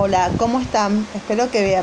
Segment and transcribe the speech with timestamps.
[0.00, 1.04] Hola, ¿cómo están?
[1.12, 1.82] Espero que bien.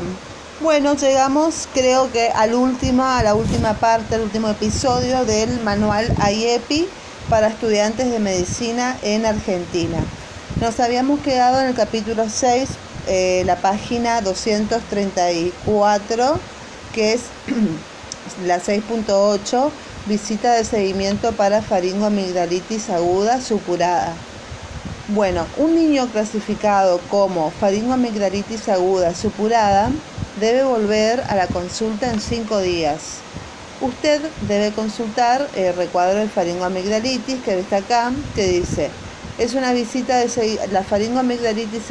[0.62, 6.10] Bueno, llegamos creo que al última, a la última parte, al último episodio del manual
[6.18, 6.88] IEPI
[7.28, 9.98] para estudiantes de medicina en Argentina.
[10.62, 12.70] Nos habíamos quedado en el capítulo 6,
[13.06, 16.38] eh, la página 234,
[16.94, 17.24] que es
[18.46, 19.68] la 6.8,
[20.06, 24.14] visita de seguimiento para faringoamigdalitis aguda supurada.
[25.08, 29.92] Bueno, un niño clasificado como faringoamigdalitis aguda supurada
[30.40, 33.18] debe volver a la consulta en cinco días.
[33.80, 38.90] Usted debe consultar el recuadro de faringoamigdalitis que está acá, que dice,
[39.38, 40.84] es una visita de la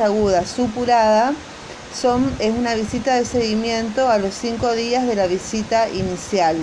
[0.03, 1.33] aguda supurada,
[2.39, 6.57] es una visita de seguimiento a los cinco días de la visita inicial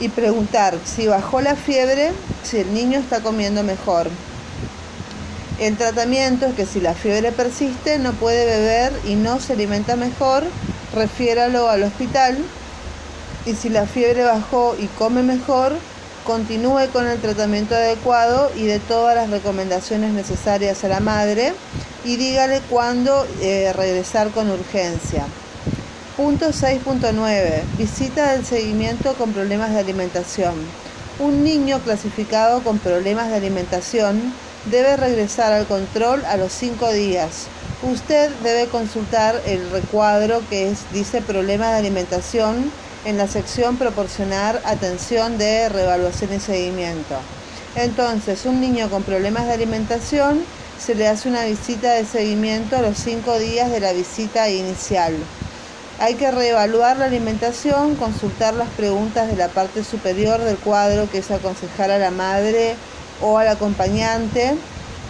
[0.00, 2.10] y preguntar si bajó la fiebre,
[2.42, 4.10] si el niño está comiendo mejor.
[5.58, 9.96] El tratamiento es que si la fiebre persiste, no puede beber y no se alimenta
[9.96, 10.44] mejor,
[10.94, 12.38] refiéralo al hospital.
[13.44, 15.72] Y si la fiebre bajó y come mejor,
[16.24, 21.52] continúe con el tratamiento adecuado y de todas las recomendaciones necesarias a la madre
[22.04, 25.24] y dígale cuándo eh, regresar con urgencia.
[26.16, 27.62] Punto 6.9.
[27.76, 30.54] Visita del seguimiento con problemas de alimentación.
[31.18, 34.32] Un niño clasificado con problemas de alimentación
[34.66, 37.46] debe regresar al control a los cinco días.
[37.82, 42.70] Usted debe consultar el recuadro que dice problemas de alimentación
[43.04, 47.14] en la sección proporcionar atención de revaluación y seguimiento.
[47.76, 50.42] Entonces, un niño con problemas de alimentación
[50.84, 55.14] se le hace una visita de seguimiento a los cinco días de la visita inicial.
[56.00, 61.18] Hay que reevaluar la alimentación, consultar las preguntas de la parte superior del cuadro, que
[61.18, 62.76] es aconsejar a la madre
[63.20, 64.54] o al acompañante,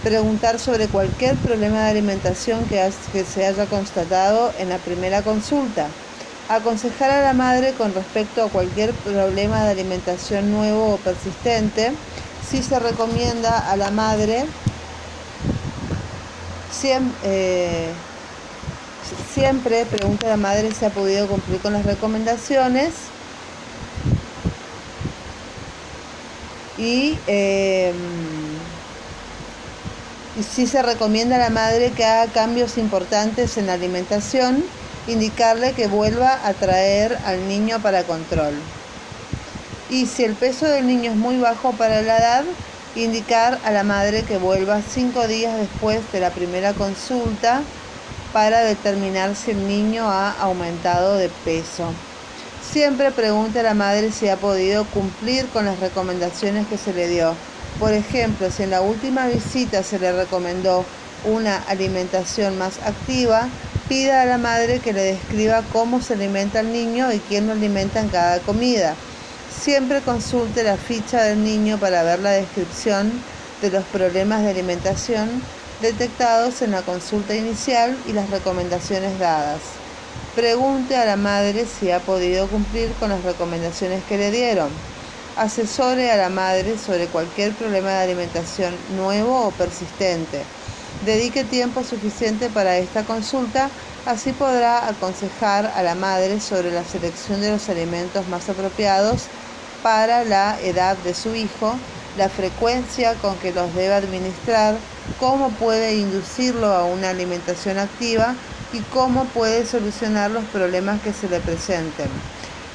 [0.02, 5.86] preguntar sobre cualquier problema de alimentación que, que se haya constatado en la primera consulta.
[6.48, 11.92] Aconsejar a la madre con respecto a cualquier problema de alimentación nuevo o persistente.
[12.48, 14.46] Si se recomienda a la madre
[16.72, 17.88] siempre, eh,
[19.34, 22.92] siempre pregunta a la madre si ha podido cumplir con las recomendaciones
[26.78, 27.92] y, eh,
[30.36, 34.72] y si se recomienda a la madre que haga cambios importantes en la alimentación,
[35.08, 38.54] indicarle que vuelva a traer al niño para control.
[39.90, 42.44] Y si el peso del niño es muy bajo para la edad,
[42.94, 47.72] indicar a la madre que vuelva cinco días después de la primera consulta
[48.32, 52.07] para determinar si el niño ha aumentado de peso.
[52.72, 57.08] Siempre pregunte a la madre si ha podido cumplir con las recomendaciones que se le
[57.08, 57.34] dio.
[57.80, 60.84] Por ejemplo, si en la última visita se le recomendó
[61.24, 63.48] una alimentación más activa,
[63.88, 67.54] pida a la madre que le describa cómo se alimenta el niño y quién lo
[67.54, 68.94] alimenta en cada comida.
[69.50, 73.10] Siempre consulte la ficha del niño para ver la descripción
[73.62, 75.42] de los problemas de alimentación
[75.80, 79.77] detectados en la consulta inicial y las recomendaciones dadas.
[80.38, 84.68] Pregunte a la madre si ha podido cumplir con las recomendaciones que le dieron.
[85.36, 90.44] Asesore a la madre sobre cualquier problema de alimentación nuevo o persistente.
[91.04, 93.68] Dedique tiempo suficiente para esta consulta,
[94.06, 99.22] así podrá aconsejar a la madre sobre la selección de los alimentos más apropiados
[99.82, 101.74] para la edad de su hijo,
[102.16, 104.76] la frecuencia con que los debe administrar,
[105.18, 108.36] cómo puede inducirlo a una alimentación activa
[108.72, 112.08] y cómo puede solucionar los problemas que se le presenten.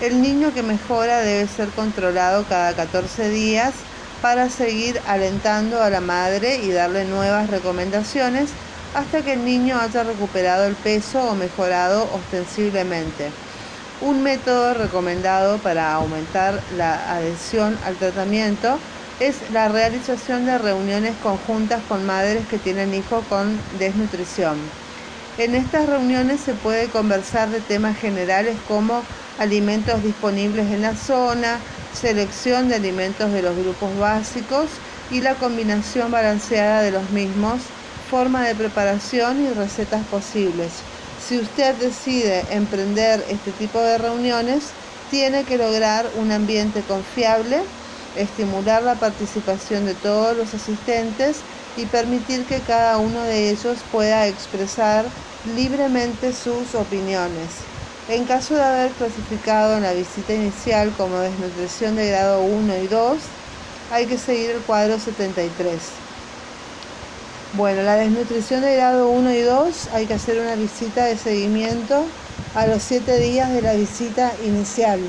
[0.01, 3.73] El niño que mejora debe ser controlado cada 14 días
[4.21, 8.49] para seguir alentando a la madre y darle nuevas recomendaciones
[8.95, 13.31] hasta que el niño haya recuperado el peso o mejorado ostensiblemente.
[14.01, 18.77] Un método recomendado para aumentar la adhesión al tratamiento
[19.19, 24.82] es la realización de reuniones conjuntas con madres que tienen hijos con desnutrición.
[25.35, 31.63] En estas reuniones se puede conversar de temas generales como alimentos disponibles en la zona,
[31.91, 38.45] selección de alimentos de los grupos básicos y la combinación balanceada de los mismos, forma
[38.45, 40.83] de preparación y recetas posibles.
[41.17, 44.75] Si usted decide emprender este tipo de reuniones,
[45.09, 47.63] tiene que lograr un ambiente confiable,
[48.15, 51.43] estimular la participación de todos los asistentes
[51.77, 55.05] y permitir que cada uno de ellos pueda expresar
[55.55, 57.49] libremente sus opiniones.
[58.09, 62.87] En caso de haber clasificado en la visita inicial como desnutrición de grado 1 y
[62.87, 63.17] 2,
[63.93, 65.79] hay que seguir el cuadro 73.
[67.55, 72.03] Bueno, la desnutrición de grado 1 y 2 hay que hacer una visita de seguimiento
[72.55, 74.99] a los 7 días de la visita inicial.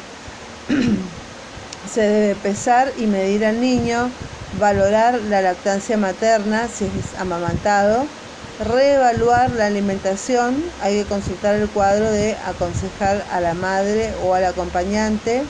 [1.92, 4.10] Se debe pesar y medir al niño,
[4.58, 8.06] valorar la lactancia materna si es amamantado,
[8.64, 14.44] reevaluar la alimentación, hay que consultar el cuadro de aconsejar a la madre o al
[14.44, 15.42] acompañante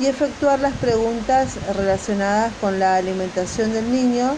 [0.00, 4.34] y efectuar las preguntas relacionadas con la alimentación del niño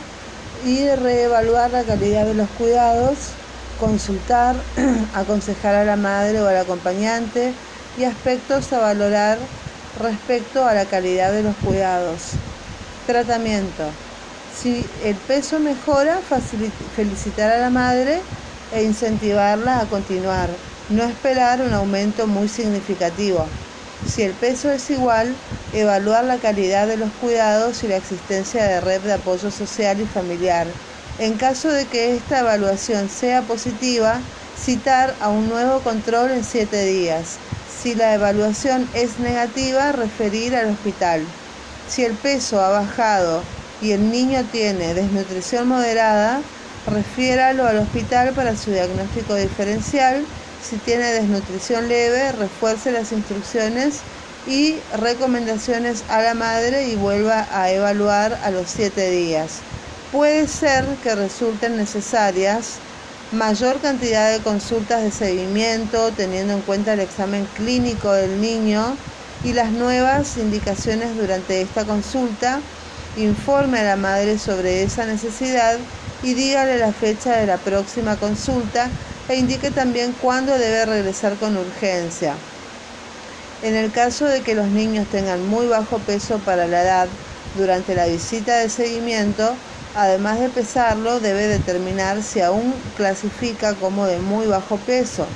[0.64, 3.18] y reevaluar la calidad de los cuidados,
[3.78, 4.56] consultar,
[5.14, 7.52] aconsejar a la madre o al acompañante
[7.98, 9.38] y aspectos a valorar
[10.00, 12.34] respecto a la calidad de los cuidados.
[13.10, 13.90] Tratamiento.
[14.56, 16.20] Si el peso mejora,
[16.94, 18.20] felicitar a la madre
[18.72, 20.48] e incentivarla a continuar.
[20.90, 23.44] No esperar un aumento muy significativo.
[24.06, 25.34] Si el peso es igual,
[25.74, 30.04] evaluar la calidad de los cuidados y la existencia de red de apoyo social y
[30.04, 30.68] familiar.
[31.18, 34.20] En caso de que esta evaluación sea positiva,
[34.56, 37.38] citar a un nuevo control en siete días.
[37.82, 41.39] Si la evaluación es negativa, referir al hospital.
[41.90, 43.42] Si el peso ha bajado
[43.82, 46.40] y el niño tiene desnutrición moderada,
[46.86, 50.24] refiéralo al hospital para su diagnóstico diferencial
[50.62, 54.00] si tiene desnutrición leve, refuerce las instrucciones
[54.46, 59.60] y recomendaciones a la madre y vuelva a evaluar a los siete días.
[60.12, 62.74] Puede ser que resulten necesarias
[63.32, 68.96] mayor cantidad de consultas de seguimiento teniendo en cuenta el examen clínico del niño
[69.44, 72.60] y las nuevas indicaciones durante esta consulta.
[73.16, 75.78] Informe a la madre sobre esa necesidad
[76.22, 78.88] y dígale la fecha de la próxima consulta
[79.28, 82.34] e indique también cuándo debe regresar con urgencia.
[83.62, 87.08] En el caso de que los niños tengan muy bajo peso para la edad
[87.56, 89.54] durante la visita de seguimiento,
[89.94, 95.26] además de pesarlo, debe determinar si aún clasifica como de muy bajo peso.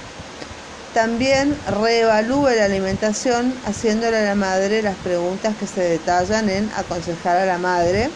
[0.95, 7.37] También reevalúe la alimentación haciéndole a la madre las preguntas que se detallan en aconsejar
[7.37, 8.11] a la madre.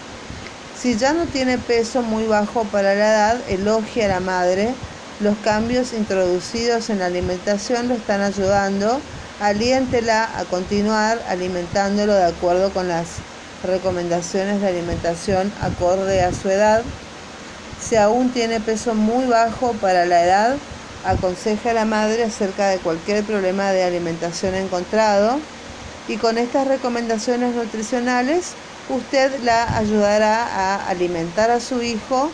[0.81, 4.73] Si ya no tiene peso muy bajo para la edad, elogie a la madre
[5.21, 9.01] los cambios introducidos en la alimentación lo están ayudando.
[9.41, 13.07] Aliéntela a continuar alimentándolo de acuerdo con las
[13.65, 16.83] recomendaciones de alimentación acorde a su edad.
[17.81, 20.57] Si aún tiene peso muy bajo para la edad,
[21.05, 25.39] aconseja a la madre acerca de cualquier problema de alimentación encontrado
[26.09, 28.53] y con estas recomendaciones nutricionales
[28.89, 32.31] usted la ayudará a alimentar a su hijo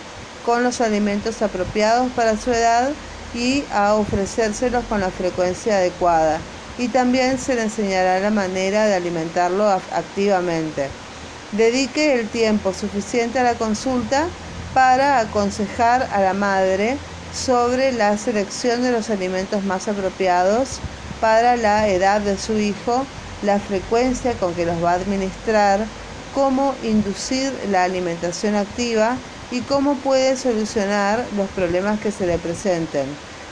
[0.47, 2.91] con los alimentos apropiados para su edad
[3.35, 6.39] y a ofrecérselos con la frecuencia adecuada.
[6.79, 10.89] Y también se le enseñará la manera de alimentarlo activamente.
[11.53, 14.27] Dedique el tiempo suficiente a la consulta
[14.73, 16.97] para aconsejar a la madre
[17.35, 20.79] sobre la selección de los alimentos más apropiados
[21.21, 23.05] para la edad de su hijo,
[23.43, 25.85] la frecuencia con que los va a administrar,
[26.35, 29.17] cómo inducir la alimentación activa
[29.51, 33.07] y cómo puede solucionar los problemas que se le presenten.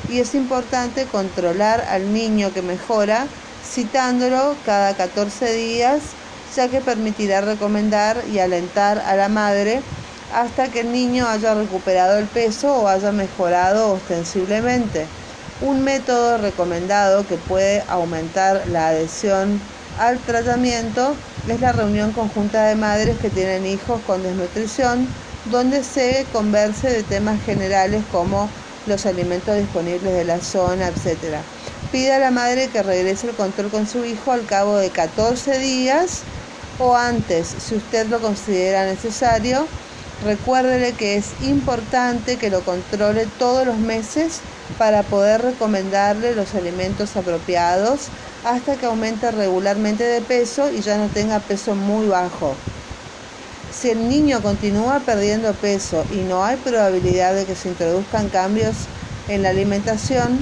[0.08, 3.26] Y es importante controlar al niño que mejora
[3.64, 6.00] citándolo cada 14 días,
[6.56, 9.80] ya que permitirá recomendar y alentar a la madre
[10.32, 15.06] hasta que el niño haya recuperado el peso o haya mejorado ostensiblemente.
[15.60, 19.60] Un método recomendado que puede aumentar la adhesión
[19.98, 21.14] al tratamiento
[21.48, 25.08] es la reunión conjunta de madres que tienen hijos con desnutrición
[25.50, 28.48] donde se converse de temas generales como
[28.86, 31.36] los alimentos disponibles de la zona, etc.
[31.90, 35.58] Pida a la madre que regrese el control con su hijo al cabo de 14
[35.58, 36.22] días
[36.78, 39.66] o antes, si usted lo considera necesario.
[40.24, 44.40] Recuérdele que es importante que lo controle todos los meses
[44.78, 48.08] para poder recomendarle los alimentos apropiados
[48.44, 52.54] hasta que aumente regularmente de peso y ya no tenga peso muy bajo.
[53.72, 58.76] Si el niño continúa perdiendo peso y no hay probabilidad de que se introduzcan cambios
[59.28, 60.38] en la alimentación,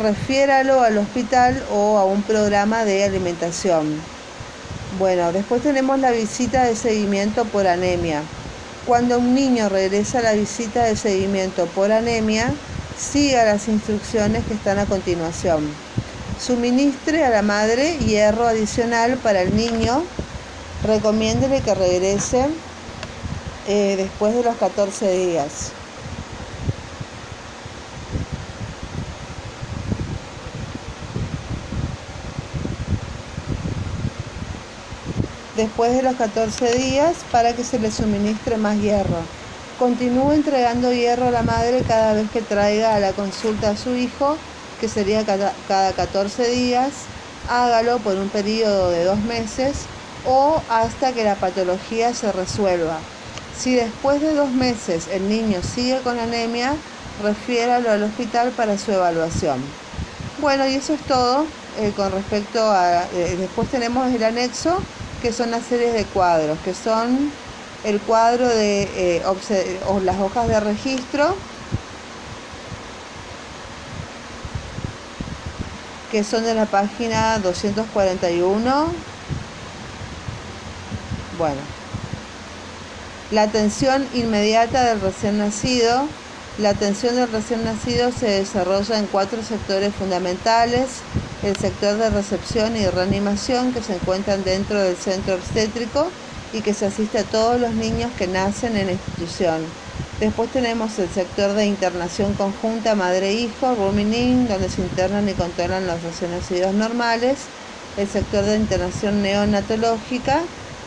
[0.00, 4.00] refiéralo al hospital o a un programa de alimentación.
[4.98, 8.22] Bueno, después tenemos la visita de seguimiento por anemia.
[8.86, 12.52] Cuando un niño regresa a la visita de seguimiento por anemia,
[12.98, 15.66] siga las instrucciones que están a continuación.
[16.38, 20.02] Suministre a la madre hierro adicional para el niño.
[20.84, 22.46] Recomiéndele que regrese
[23.68, 25.83] eh, después de los 14 días.
[35.56, 39.18] Después de los 14 días para que se le suministre más hierro.
[39.78, 43.94] Continúe entregando hierro a la madre cada vez que traiga a la consulta a su
[43.94, 44.36] hijo,
[44.80, 45.52] que sería cada,
[45.92, 46.90] 14 días.
[47.48, 49.86] Hágalo por un periodo de dos meses
[50.26, 52.98] o hasta que la patología se resuelva.
[53.56, 56.74] Si después de dos meses el niño sigue con anemia,
[57.22, 59.62] refiéralo al hospital para su evaluación.
[60.40, 61.46] Bueno, y eso es todo
[61.78, 63.04] eh, con respecto a...
[63.14, 64.78] Eh, después tenemos el anexo,
[65.24, 67.40] que son las series de cuadros, que son
[67.82, 69.22] el cuadro de eh,
[70.02, 71.50] las hojas de registro,
[76.08, 79.06] que son de la página 241.
[81.30, 81.74] Bueno,
[83.28, 86.23] la atención inmediata del recién nacido.
[86.56, 91.00] La atención del recién nacido se desarrolla en cuatro sectores fundamentales.
[91.42, 96.06] El sector de recepción y reanimación que se encuentran dentro del centro obstétrico
[96.52, 99.64] y que se asiste a todos los niños que nacen en la institución.
[100.20, 106.04] Después tenemos el sector de internación conjunta madre-hijo, rooming donde se internan y controlan los
[106.04, 107.38] recién nacidos normales.
[107.96, 110.42] El sector de internación neonatológica,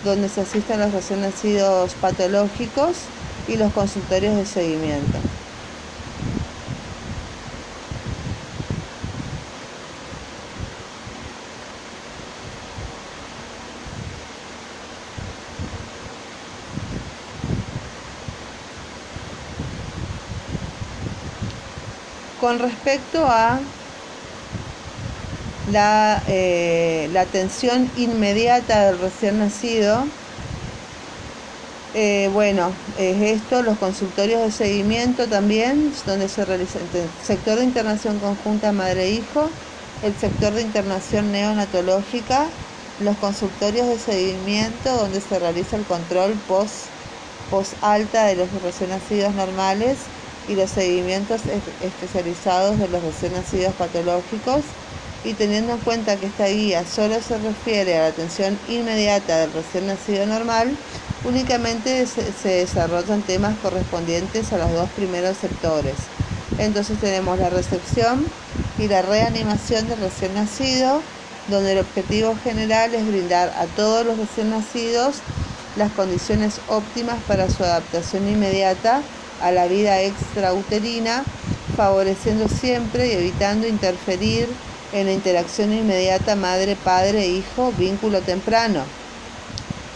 [0.05, 2.95] donde se asisten a los recién nacidos patológicos
[3.50, 5.17] y los consultorios de seguimiento.
[22.39, 23.60] Con respecto a
[25.72, 30.06] la, eh, atención inmediata del recién nacido,
[31.96, 37.63] eh, bueno, es esto, los consultorios de seguimiento también, donde se realiza el sector de
[37.63, 39.50] internación conjunta madre-hijo,
[40.03, 42.46] el sector de internación neonatológica,
[43.00, 46.86] los consultorios de seguimiento donde se realiza el control post,
[47.50, 49.98] post alta de los recién nacidos normales
[50.47, 51.41] y los seguimientos
[51.81, 54.63] especializados de los recién nacidos patológicos
[55.23, 59.51] y teniendo en cuenta que esta guía solo se refiere a la atención inmediata del
[59.51, 60.75] recién nacido normal,
[61.25, 65.95] únicamente se, desarrollan temas correspondientes a los dos primeros sectores.
[66.59, 68.25] Entonces tenemos la recepción
[68.79, 71.01] y la reanimación del recién nacido,
[71.49, 75.15] donde el objetivo general es brindar a todos los recién nacidos
[75.77, 79.01] las condiciones óptimas para su adaptación inmediata
[79.41, 81.25] a la vida extrauterina,
[81.75, 84.50] favoreciendo siempre y evitando interferir
[84.94, 88.84] en la interacción inmediata madre-padre-hijo, vínculo temprano.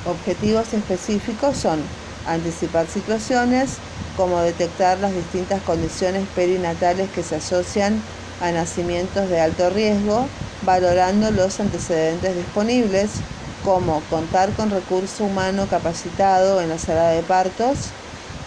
[0.05, 1.81] Objetivos específicos son
[2.27, 3.77] anticipar situaciones
[4.17, 8.01] como detectar las distintas condiciones perinatales que se asocian
[8.41, 10.27] a nacimientos de alto riesgo,
[10.65, 13.09] valorando los antecedentes disponibles,
[13.63, 17.91] como contar con recurso humano capacitado en la sala de partos,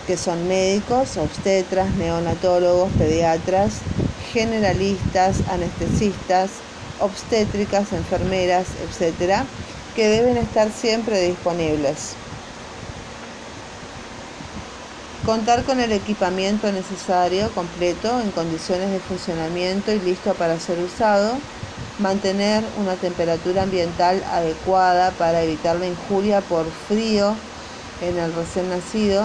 [0.07, 3.75] que son médicos, obstetras, neonatólogos, pediatras,
[4.33, 6.51] generalistas, anestesistas,
[7.01, 9.47] obstétricas, enfermeras, etcétera,
[9.95, 12.15] que deben estar siempre disponibles.
[15.25, 21.39] Contar con el equipamiento necesario, completo, en condiciones de funcionamiento y listo para ser usado.
[21.99, 27.35] Mantener una temperatura ambiental adecuada para evitar la injuria por frío
[28.03, 29.25] en el recién nacido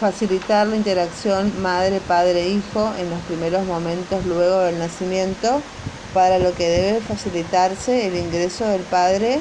[0.00, 5.62] facilitar la interacción madre-padre-hijo en los primeros momentos luego del nacimiento,
[6.12, 9.40] para lo que debe facilitarse el ingreso del padre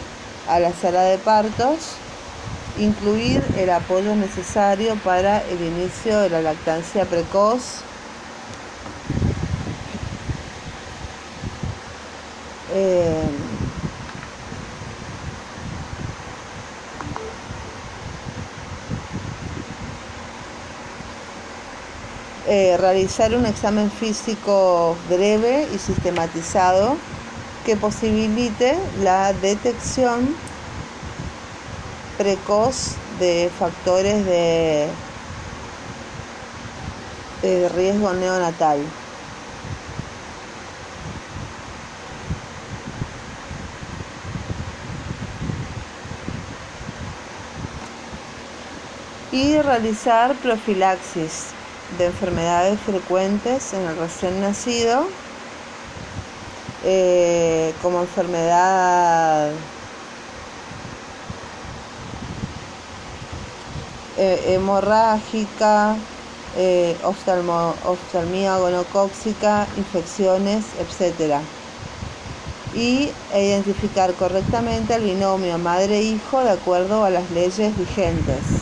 [0.50, 1.96] a la sala de partos,
[2.78, 7.82] incluir el apoyo necesario para el inicio de la lactancia precoz,
[12.74, 13.24] eh,
[22.48, 26.96] Eh, realizar un examen físico breve y sistematizado
[27.66, 30.36] que posibilite la detección
[32.20, 34.88] precoz de factores de,
[37.42, 38.78] de riesgo neonatal.
[49.32, 51.55] y realizar profilaxis
[51.98, 55.06] de enfermedades frecuentes en el recién nacido,
[56.84, 59.52] eh, como enfermedad
[64.18, 65.96] eh, hemorrágica,
[66.58, 71.40] eh, oftalmía gonocóxica, infecciones, etc.
[72.74, 78.55] Y identificar correctamente el binomio madre-hijo de acuerdo a las leyes vigentes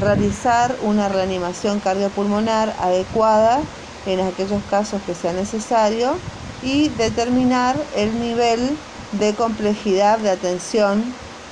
[0.00, 3.60] realizar una reanimación cardiopulmonar adecuada
[4.06, 6.16] en aquellos casos que sea necesario
[6.62, 8.76] y determinar el nivel
[9.12, 11.04] de complejidad de atención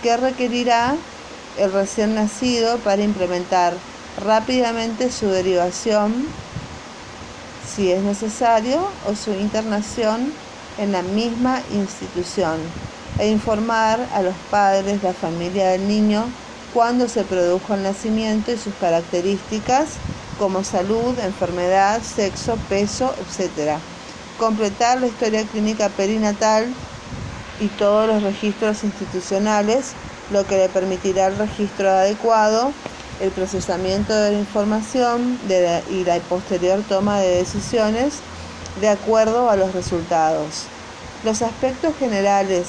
[0.03, 0.97] que requerirá
[1.59, 3.75] el recién nacido para implementar
[4.25, 6.27] rápidamente su derivación
[7.67, 10.33] si es necesario o su internación
[10.79, 12.59] en la misma institución
[13.19, 16.25] e informar a los padres, la familia del niño,
[16.73, 19.91] cuándo se produjo el nacimiento y sus características
[20.39, 23.79] como salud, enfermedad, sexo, peso, etc.
[24.39, 26.67] Completar la historia clínica perinatal
[27.61, 29.93] y todos los registros institucionales,
[30.31, 32.73] lo que le permitirá el registro adecuado,
[33.21, 35.39] el procesamiento de la información
[35.91, 38.21] y la posterior toma de decisiones
[38.81, 40.67] de acuerdo a los resultados.
[41.25, 42.69] Los aspectos generales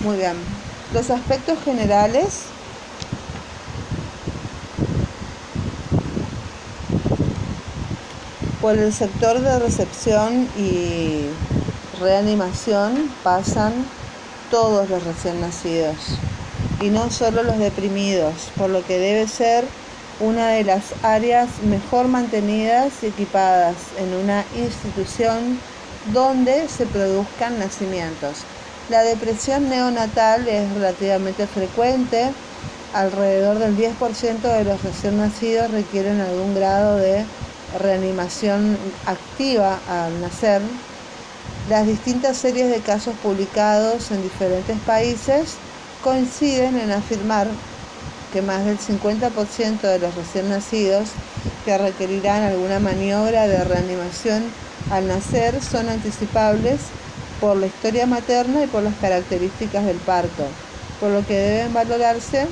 [0.00, 0.44] Muy bien.
[0.92, 2.54] Los aspectos generales
[8.60, 11.26] por el sector de recepción y
[12.00, 13.72] reanimación pasan
[14.50, 16.20] todos los recién nacidos
[16.80, 19.64] y no solo los deprimidos, por lo que debe ser
[20.20, 25.60] una de las áreas mejor mantenidas y equipadas en una institución
[26.12, 28.44] donde se produzcan nacimientos.
[28.88, 32.32] La depresión neonatal es relativamente frecuente,
[32.94, 37.26] alrededor del 10% de los recién nacidos requieren algún grado de
[37.78, 40.62] reanimación activa al nacer.
[41.68, 45.58] Las distintas series de casos publicados en diferentes países
[46.02, 47.46] coinciden en afirmar
[48.32, 51.10] que más del 50% de los recién nacidos
[51.66, 54.44] que requerirán alguna maniobra de reanimación
[54.88, 56.80] al nacer son anticipables
[57.40, 60.44] por la historia materna y por las características del parto,
[61.00, 62.46] por lo que deben valorarse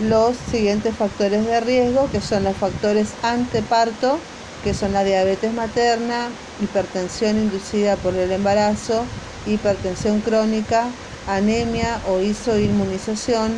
[0.00, 4.18] los siguientes factores de riesgo, que son los factores anteparto,
[4.62, 6.28] que son la diabetes materna,
[6.60, 9.04] hipertensión inducida por el embarazo,
[9.46, 10.88] hipertensión crónica,
[11.26, 13.52] anemia o isoinmunización,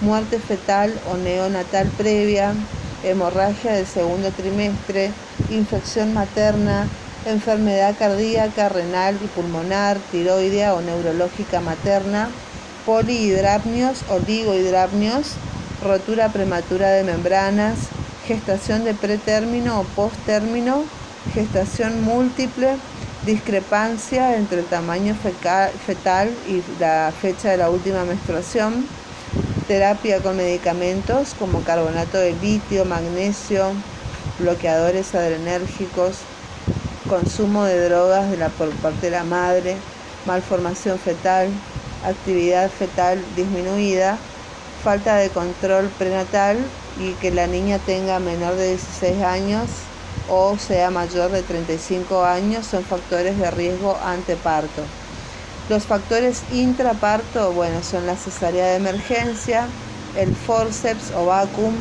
[0.00, 2.54] muerte fetal o neonatal previa,
[3.04, 5.12] hemorragia del segundo trimestre,
[5.50, 6.88] infección materna,
[7.26, 12.28] enfermedad cardíaca, renal y pulmonar, tiroidea o neurológica materna,
[12.84, 15.32] polihidrapnios, oligohidrapnios,
[15.82, 17.78] rotura prematura de membranas,
[18.26, 20.84] gestación de pretérmino o posttérmino,
[21.34, 22.76] gestación múltiple,
[23.24, 28.86] discrepancia entre el tamaño fetal y la fecha de la última menstruación,
[29.66, 33.72] terapia con medicamentos como carbonato de litio, magnesio,
[34.38, 36.18] bloqueadores adrenérgicos,
[37.06, 39.76] consumo de drogas de la, por parte de la madre,
[40.26, 41.50] malformación fetal,
[42.04, 44.18] actividad fetal disminuida,
[44.82, 46.58] falta de control prenatal
[46.98, 49.68] y que la niña tenga menor de 16 años
[50.28, 54.82] o sea mayor de 35 años son factores de riesgo ante parto.
[55.68, 59.66] Los factores intraparto, bueno, son la cesárea de emergencia,
[60.16, 61.74] el forceps o vacuum,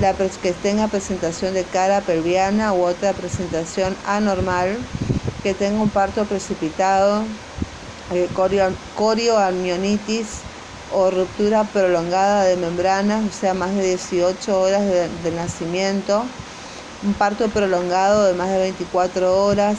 [0.00, 4.76] la que tenga presentación de cara pelviana u otra presentación anormal,
[5.42, 7.24] que tenga un parto precipitado,
[8.12, 8.28] eh,
[8.96, 10.26] corioamnionitis
[10.92, 16.24] o ruptura prolongada de membranas, o sea, más de 18 horas de, de nacimiento,
[17.04, 19.78] un parto prolongado de más de 24 horas,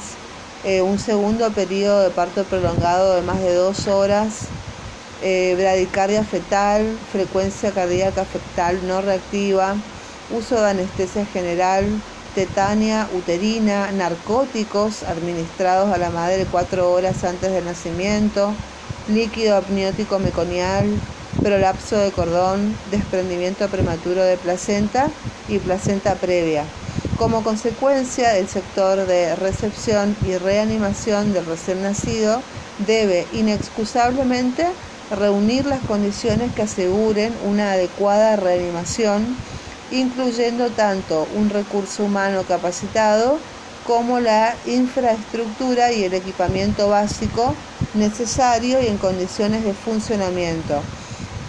[0.63, 4.45] eh, un segundo periodo de parto prolongado de más de 2 horas,
[5.21, 9.75] eh, bradicardia fetal, frecuencia cardíaca fetal no reactiva,
[10.29, 12.01] uso de anestesia general,
[12.33, 18.53] tetania uterina, narcóticos administrados a la madre 4 horas antes del nacimiento,
[19.07, 20.87] líquido amniótico meconial,
[21.43, 25.09] prolapso de cordón, desprendimiento prematuro de placenta
[25.47, 26.65] y placenta previa.
[27.17, 32.41] Como consecuencia, el sector de recepción y reanimación del recién nacido
[32.85, 34.65] debe inexcusablemente
[35.11, 39.37] reunir las condiciones que aseguren una adecuada reanimación
[39.91, 43.37] incluyendo tanto un recurso humano capacitado
[43.85, 47.53] como la infraestructura y el equipamiento básico
[47.93, 50.81] necesario y en condiciones de funcionamiento.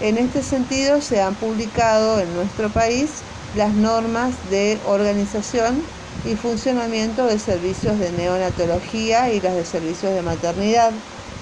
[0.01, 3.11] En este sentido, se han publicado en nuestro país
[3.57, 5.83] las normas de organización
[6.27, 10.93] y funcionamiento de servicios de neonatología y las de servicios de maternidad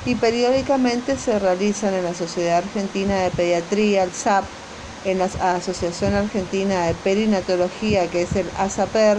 [0.06, 4.44] y periódicamente se realizan en la Sociedad Argentina de Pediatría, el SAP,
[5.04, 9.18] en la Asociación Argentina de Perinatología, que es el ASAPER,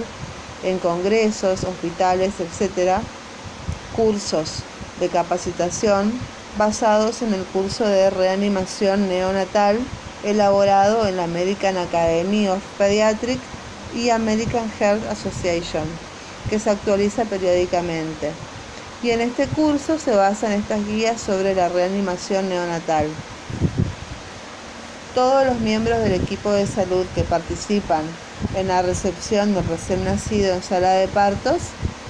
[0.64, 3.00] en congresos, hospitales, etc.,
[3.96, 4.64] cursos
[5.00, 6.12] de capacitación
[6.58, 9.80] basados en el curso de reanimación neonatal
[10.24, 13.42] elaborado en la American Academy of Pediatrics
[13.96, 15.84] y American Health Association,
[16.50, 18.32] que se actualiza periódicamente.
[19.04, 23.08] Y en este curso se basan estas guías sobre la reanimación neonatal.
[25.16, 28.04] Todos los miembros del equipo de salud que participan
[28.54, 31.62] en la recepción del recién nacido en sala de partos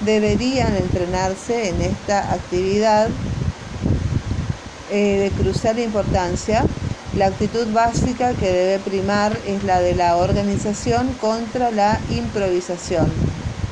[0.04, 3.08] deberían entrenarse en esta actividad
[4.90, 6.64] eh, de crucial importancia.
[7.16, 13.06] La actitud básica que debe primar es la de la organización contra la improvisación.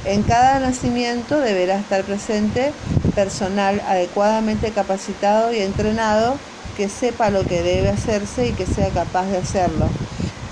[0.07, 2.73] En cada nacimiento deberá estar presente
[3.16, 6.38] personal adecuadamente capacitado y entrenado
[6.77, 9.87] que sepa lo que debe hacerse y que sea capaz de hacerlo.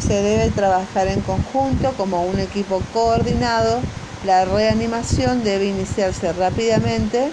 [0.06, 3.80] Se debe trabajar en conjunto como un equipo coordinado.
[4.24, 7.30] La reanimación debe iniciarse rápidamente.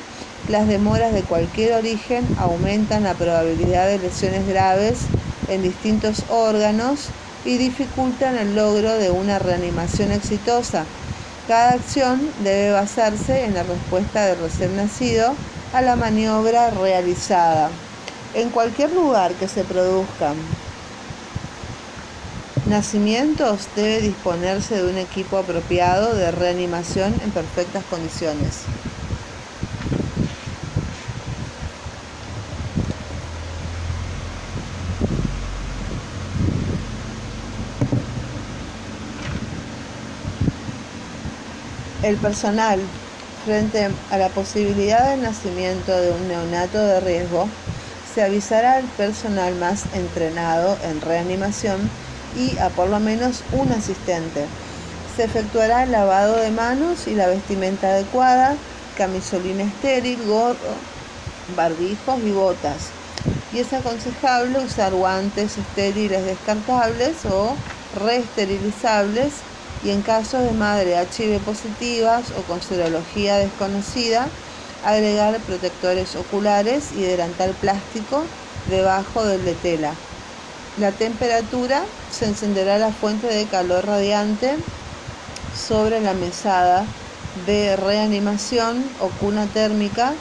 [0.49, 4.99] Las demoras de cualquier origen aumentan la probabilidad de lesiones graves
[5.47, 7.09] en distintos órganos
[7.45, 10.85] y dificultan el logro de una reanimación exitosa.
[11.47, 15.33] Cada acción debe basarse en la respuesta del recién nacido
[15.73, 17.69] a la maniobra realizada.
[18.33, 20.37] En cualquier lugar que se produzcan
[22.63, 28.71] nacimientos debe disponerse de un equipo apropiado de reanimación en perfectas condiciones.
[42.01, 42.79] El personal,
[43.43, 47.59] frente a la posibilidad del nacimiento de un neonato de riesgo,
[48.19, 51.89] se avisará al personal más entrenado en reanimación
[52.35, 54.45] y a por lo menos un asistente.
[55.15, 58.57] Se efectuará lavado de manos y la vestimenta adecuada,
[58.97, 60.75] camisolina estéril, gorro,
[61.55, 62.89] barbijos y botas.
[63.53, 67.55] Y es aconsejable usar guantes estériles descartables o
[68.03, 69.31] reesterilizables
[69.81, 74.27] y en caso de madre HIV positivas o con serología desconocida,
[74.85, 78.23] agregar protectores oculares y delantal plástico
[78.69, 79.93] debajo del de tela.
[80.79, 84.55] La temperatura se encenderá la fuente de calor radiante
[85.53, 86.85] sobre la mesada
[87.45, 90.13] de reanimación o cuna térmica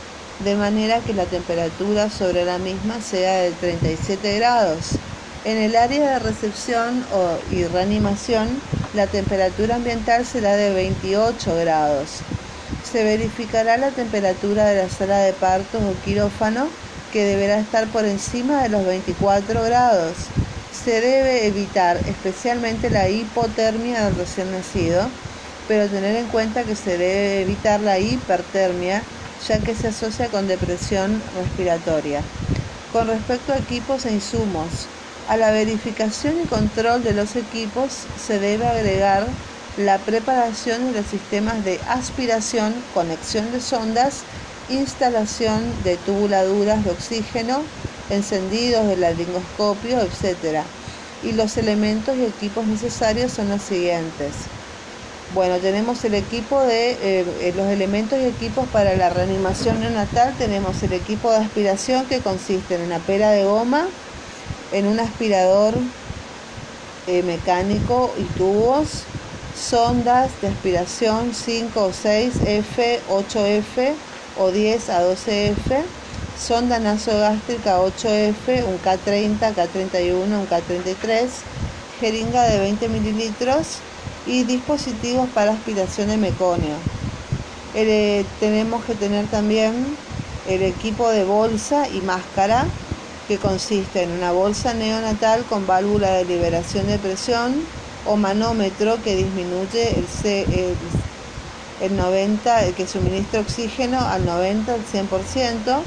[0.45, 4.99] de manera que la temperatura sobre la misma sea de 37 grados.
[5.45, 7.05] En el área de recepción
[7.51, 8.61] y reanimación,
[8.95, 12.23] la temperatura ambiental será de 28 grados.
[12.83, 16.69] Se verificará la temperatura de la sala de partos o quirófano,
[17.13, 20.17] que deberá estar por encima de los 24 grados.
[20.71, 25.09] Se debe evitar especialmente la hipotermia del recién nacido,
[25.67, 29.03] pero tener en cuenta que se debe evitar la hipertermia,
[29.47, 32.23] ya que se asocia con depresión respiratoria.
[32.93, 34.89] Con respecto a equipos e insumos,
[35.29, 39.27] a la verificación y control de los equipos se debe agregar
[39.79, 44.23] la preparación de los sistemas de aspiración, conexión de sondas,
[44.69, 47.61] instalación de tubuladuras de oxígeno,
[48.11, 50.65] encendidos del laringoscopio, etc.
[51.23, 54.33] Y los elementos y equipos necesarios son los siguientes.
[55.33, 60.35] Bueno, tenemos el equipo de eh, eh, los elementos y equipos para la reanimación neonatal.
[60.39, 63.87] Tenemos el equipo de aspiración que consiste en una pera de goma,
[64.73, 65.75] en un aspirador
[67.07, 69.05] eh, mecánico y tubos,
[69.59, 73.93] sondas de aspiración 5 o 6 F, 8F
[74.39, 75.83] o 10 a 12F,
[76.39, 81.29] sonda nasogástrica 8F, un K30, K31, un K33,
[82.01, 83.79] jeringa de 20 mililitros
[84.27, 86.77] y dispositivos para aspiración de meconio.
[87.75, 89.75] Eh, tenemos que tener también
[90.49, 92.67] el equipo de bolsa y máscara
[93.27, 97.63] que consiste en una bolsa neonatal con válvula de liberación de presión
[98.09, 100.77] o manómetro que disminuye el,
[101.81, 105.81] el, 90, que suministra oxígeno al 90 al 100%,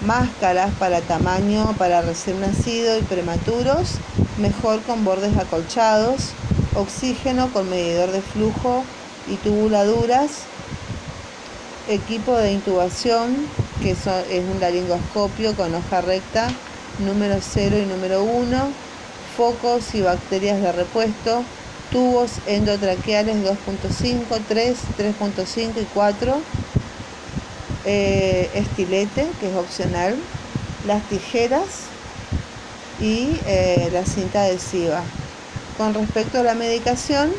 [0.00, 3.96] máscaras para tamaño para recién nacido y prematuros,
[4.38, 6.30] mejor con bordes acolchados,
[6.74, 8.82] oxígeno con medidor de flujo
[9.28, 10.44] y tubuladuras,
[11.88, 13.36] equipo de intubación,
[13.82, 16.48] que es un laringoscopio con hoja recta,
[17.00, 18.89] número 0 y número 1,
[19.40, 21.42] focos y bacterias de repuesto,
[21.90, 26.38] tubos endotraqueales 2.5, 3, 3.5 y 4,
[27.86, 30.14] eh, estilete, que es opcional,
[30.86, 31.64] las tijeras
[33.00, 35.00] y eh, la cinta adhesiva.
[35.78, 37.30] Con respecto a la medicación,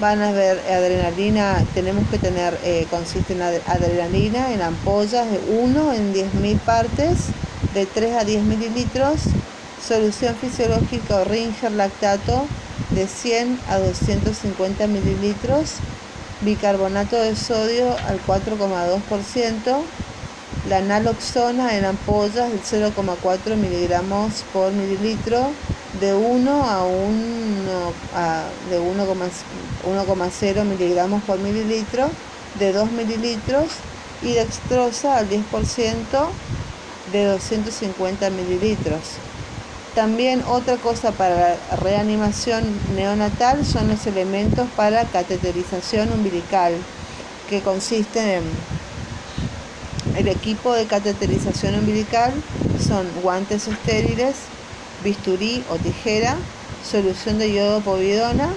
[0.00, 5.92] van a ver adrenalina, tenemos que tener, eh, consiste en adrenalina en ampollas de 1
[5.92, 7.18] en 10.000 partes,
[7.72, 9.20] de 3 a 10 mililitros,
[9.86, 12.46] solución fisiológica o Ringer lactato
[12.94, 15.74] de 100 a 250 mililitros,
[16.42, 19.82] bicarbonato de sodio al 4,2%,
[20.68, 25.50] la naloxona en ampollas del 0,4 miligramos por mililitro
[26.00, 32.10] de 1 a 1 a, de 1,0 miligramos por mililitro
[32.58, 33.68] de 2 mililitros
[34.22, 36.36] y dextrosa al 10%
[37.12, 39.29] de 250 mililitros.
[39.94, 46.74] También otra cosa para la reanimación neonatal son los elementos para cateterización umbilical,
[47.48, 48.42] que consisten en
[50.16, 52.32] el equipo de cateterización umbilical,
[52.86, 54.36] son guantes estériles,
[55.02, 56.36] bisturí o tijera,
[56.88, 58.50] solución de yodo povidona,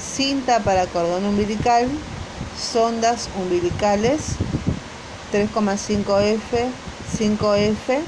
[0.00, 1.86] cinta para cordón umbilical,
[2.58, 4.36] sondas umbilicales
[5.32, 6.70] 3,5F,
[7.18, 8.00] 5F,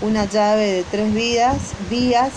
[0.00, 1.58] una llave de tres vías,
[1.90, 2.32] vías,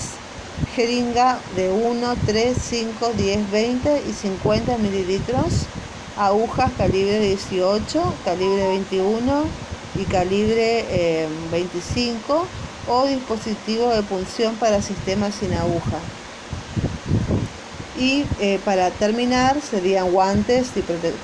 [0.76, 5.66] jeringa de 1, 3, 5, 10, 20 y 50 mililitros,
[6.18, 9.44] agujas calibre 18, calibre 21
[9.96, 16.00] y calibre 25 eh, o dispositivo de punción para sistemas sin aguja.
[17.98, 20.72] Y eh, para terminar serían guantes,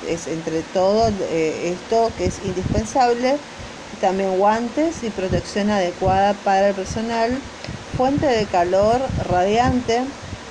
[0.07, 3.37] es entre todo eh, esto que es indispensable,
[4.01, 7.37] también guantes y protección adecuada para el personal,
[7.95, 10.03] fuente de calor radiante,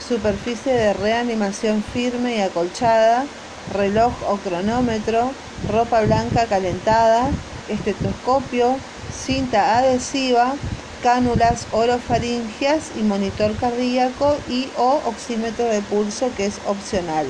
[0.07, 3.25] superficie de reanimación firme y acolchada,
[3.73, 5.31] reloj o cronómetro,
[5.71, 7.29] ropa blanca calentada,
[7.69, 8.77] estetoscopio,
[9.13, 10.55] cinta adhesiva,
[11.03, 17.27] cánulas orofaringias y monitor cardíaco y o oxímetro de pulso que es opcional.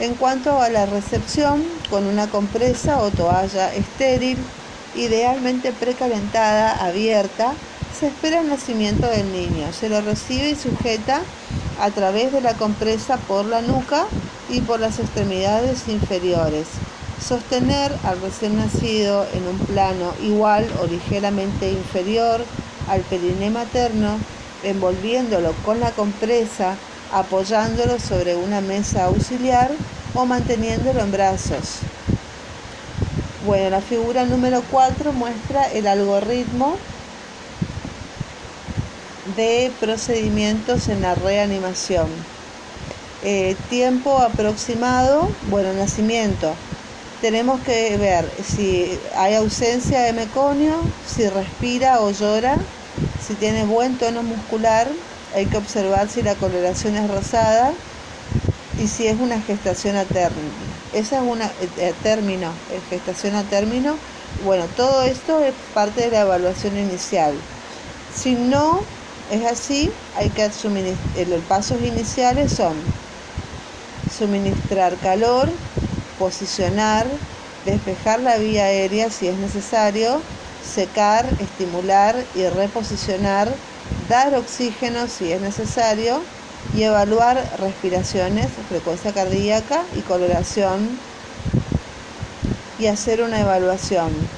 [0.00, 4.38] En cuanto a la recepción, con una compresa o toalla estéril,
[4.96, 7.52] idealmente precalentada, abierta,
[7.98, 9.72] se espera el nacimiento del niño.
[9.72, 11.22] Se lo recibe y sujeta
[11.80, 14.06] a través de la compresa por la nuca
[14.50, 16.66] y por las extremidades inferiores.
[17.26, 22.44] Sostener al recién nacido en un plano igual o ligeramente inferior
[22.88, 24.18] al periné materno,
[24.62, 26.74] envolviéndolo con la compresa,
[27.12, 29.70] apoyándolo sobre una mesa auxiliar
[30.14, 31.78] o manteniéndolo en brazos.
[33.44, 36.78] Bueno, la figura número 4 muestra el algoritmo
[39.36, 42.06] de procedimientos en la reanimación.
[43.22, 46.54] Eh, tiempo aproximado, bueno, nacimiento,
[47.20, 52.56] tenemos que ver si hay ausencia de meconio, si respira o llora,
[53.26, 54.88] si tiene buen tono muscular,
[55.34, 57.74] hay que observar si la coloración es rosada
[58.82, 59.96] y si es una gestación
[60.94, 62.52] Esa es una eh, término,
[62.88, 63.96] gestación a término.
[64.44, 67.34] Bueno, todo esto es parte de la evaluación inicial.
[68.16, 68.80] Si no
[69.32, 72.74] es así, hay que suministrar, los pasos iniciales son
[74.16, 75.48] suministrar calor,
[76.18, 77.06] posicionar,
[77.66, 80.22] despejar la vía aérea si es necesario,
[80.74, 83.52] secar, estimular y reposicionar,
[84.08, 86.22] dar oxígeno si es necesario
[86.70, 91.06] y evaluar respiraciones, frecuencia cardíaca y coloración
[92.76, 94.36] y hacer una evaluación.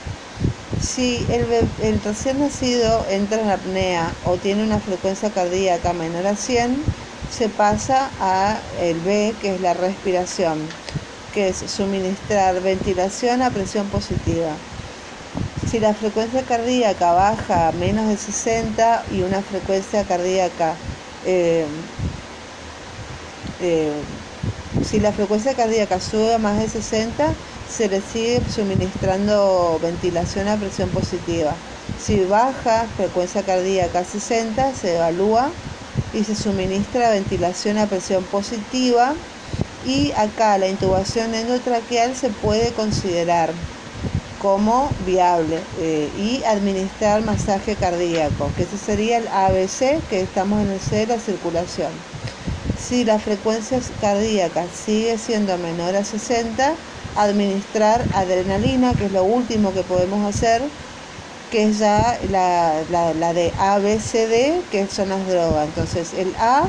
[0.76, 6.36] Si el, el recién nacido entra en apnea o tiene una frecuencia cardíaca menor a
[6.36, 6.92] 100,
[7.26, 10.80] se pasa a el B, que es la respiración
[11.32, 14.66] que es suministrar ventilación a presión positiva.
[15.54, 20.84] Si la frecuencia cardíaca baja a menos de 60 y una frecuencia cardíaca,
[21.20, 21.68] eh,
[23.60, 23.92] eh,
[24.82, 27.32] si la frecuencia cardíaca sube a más de 60,
[27.68, 31.54] se le sigue suministrando ventilación a presión positiva.
[32.00, 35.50] Si baja frecuencia cardíaca a 60, se evalúa
[36.12, 39.14] y se suministra ventilación a presión positiva
[39.86, 43.52] y acá la intubación endotraqueal se puede considerar
[44.40, 50.70] como viable eh, y administrar masaje cardíaco, que ese sería el ABC, que estamos en
[50.70, 51.90] el C de la circulación.
[52.88, 56.76] Si la frecuencia cardíaca sigue siendo menor a 60,
[57.16, 60.62] administrar adrenalina, que es lo último que podemos hacer,
[61.50, 65.66] que es ya la, la, de ABCD, que son las drogas.
[65.66, 66.68] Entonces, el A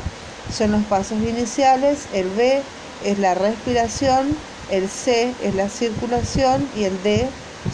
[0.57, 2.63] son los pasos iniciales, el B
[3.05, 4.39] es la respiración,
[4.71, 7.27] el C es la circulación y el D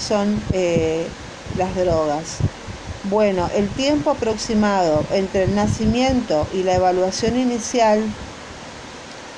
[0.05, 1.07] son eh,
[1.57, 2.39] las drogas.
[3.09, 8.03] Bueno, el tiempo aproximado entre el nacimiento y la evaluación inicial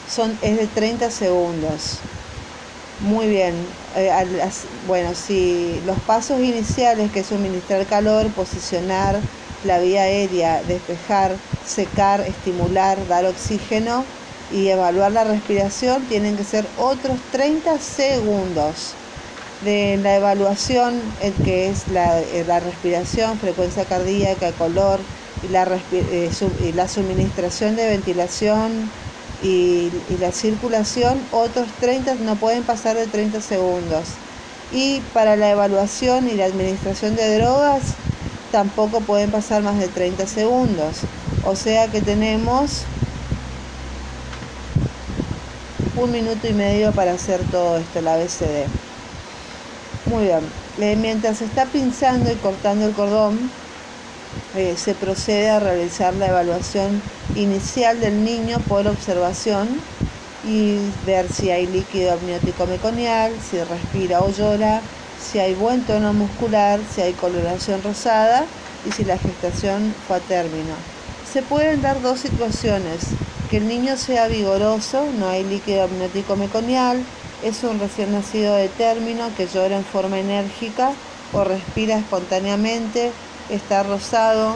[0.09, 1.99] son, es de 30 segundos.
[3.01, 3.53] Muy bien.
[3.95, 4.11] Eh,
[4.87, 9.19] bueno, si los pasos iniciales, que es suministrar calor, posicionar
[9.65, 14.05] la vía aérea, despejar, secar, estimular, dar oxígeno
[14.53, 18.93] y evaluar la respiración, tienen que ser otros 30 segundos.
[19.63, 24.99] De la evaluación, eh, que es la, eh, la respiración, frecuencia cardíaca, color
[25.41, 25.65] y la,
[26.61, 28.91] y la suministración de ventilación,
[29.43, 34.06] y, la circulación, otros 30 no pueden pasar de 30 segundos.
[34.71, 37.82] Y para la evaluación y la administración de drogas
[38.52, 40.98] tampoco pueden pasar más de 30 segundos.
[41.45, 42.84] O sea que tenemos
[45.95, 48.67] un minuto y medio para hacer todo esto, la ABCD.
[50.08, 50.41] Muy bien.
[50.80, 53.50] Eh, mientras está pinzando y cortando el cordón,
[54.56, 57.02] eh, se procede a realizar la evaluación
[57.36, 59.67] inicial del niño por observación
[60.48, 64.82] y ver si hay líquido amniótico meconial, si respira o llora,
[65.19, 68.45] si hay buen tono muscular, si hay coloración rosada
[68.88, 70.76] y si la gestación fue a término.
[71.32, 73.00] Se pueden dar dos situaciones,
[73.50, 77.04] que el niño sea vigoroso, no hay líquido amniótico meconial,
[77.43, 80.91] es un recién nacido de término que llora en forma enérgica
[81.34, 83.12] o respira espontáneamente,
[83.49, 84.55] está rosado,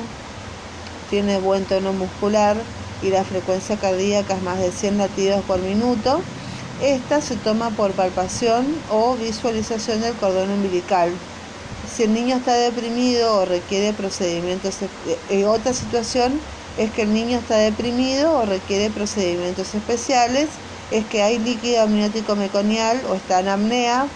[1.10, 2.58] tiene buen tono muscular
[3.02, 6.22] y la frecuencia cardíaca es más de 100 latidos por minuto.
[6.82, 11.12] Esta se toma por palpación o visualización del cordón umbilical.
[11.94, 14.78] Si el niño está deprimido o requiere procedimientos,
[15.30, 16.40] eh, otra situación
[16.78, 20.48] es que el niño está deprimido o requiere procedimientos especiales,
[20.92, 24.08] es que hay líquido amniótico meconial o está en apnea,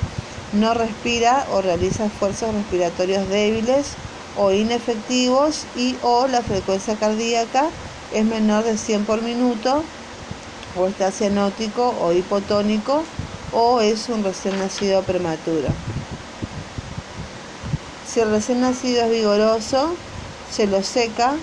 [0.53, 3.87] no respira o realiza esfuerzos respiratorios débiles
[4.37, 7.69] o inefectivos y o la frecuencia cardíaca
[8.13, 9.83] es menor de 100 por minuto
[10.77, 13.03] o está cianótico o hipotónico
[13.51, 15.69] o es un recién nacido prematuro.
[18.07, 19.95] Si el recién nacido es vigoroso,
[20.51, 21.33] se lo seca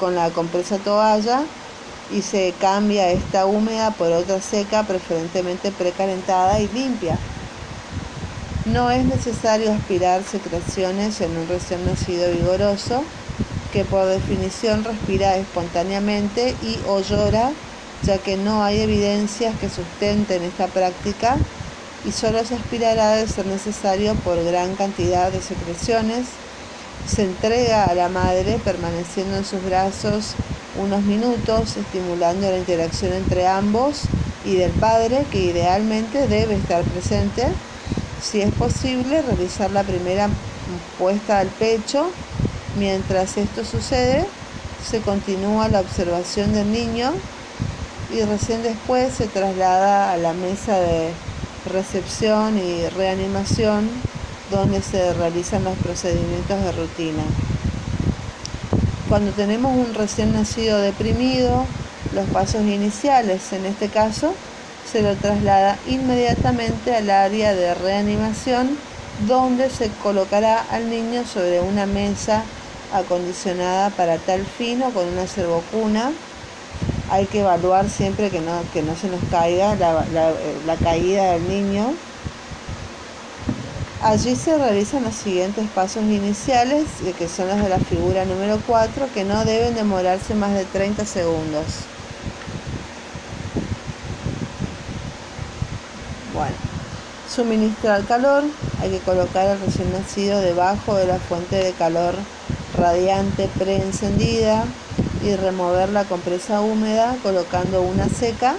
[0.00, 1.42] con la compresa toalla
[2.12, 7.16] y se cambia esta húmeda por otra seca, preferentemente precalentada y limpia.
[8.66, 13.04] No es necesario aspirar secreciones en un recién nacido vigoroso,
[13.72, 17.52] que por definición respira espontáneamente y o llora,
[18.02, 21.36] ya que no hay evidencias que sustenten esta práctica
[22.04, 26.26] y solo se aspirará de ser necesario por gran cantidad de secreciones.
[27.06, 30.32] Se entrega a la madre permaneciendo en sus brazos
[30.82, 34.00] unos minutos, estimulando la interacción entre ambos
[34.44, 37.46] y del padre, que idealmente debe estar presente
[38.26, 40.28] si es posible, realizar la primera
[40.98, 42.10] puesta al pecho.
[42.76, 44.26] Mientras esto sucede,
[44.84, 47.12] se continúa la observación del niño
[48.12, 51.12] y recién después se traslada a la mesa de
[51.72, 53.88] recepción y reanimación
[54.50, 57.22] donde se realizan los procedimientos de rutina.
[59.08, 61.64] Cuando tenemos un recién nacido deprimido,
[62.12, 64.34] los pasos iniciales en este caso
[64.86, 68.78] se lo traslada inmediatamente al área de reanimación
[69.26, 72.44] donde se colocará al niño sobre una mesa
[72.90, 76.12] acondicionada para tal fin o con una servocuna.
[77.06, 81.48] Hay que evaluar siempre que no, que no se nos caiga la, la caída del
[81.48, 82.02] niño.
[83.98, 89.10] Allí se realizan los siguientes pasos iniciales, que son los de la figura número 4,
[89.10, 91.92] que no deben demorarse más de 30 segundos.
[96.30, 96.58] Bueno,
[97.36, 98.44] suministrar calor,
[98.80, 102.14] hay que colocar al recién nacido debajo de la fuente de calor
[102.78, 104.64] radiante preencendida
[105.22, 108.54] y remover la compresa húmeda colocando una seca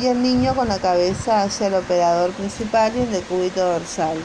[0.00, 4.18] y el niño con la cabeza hacia el operador principal y el decúbito dorsal.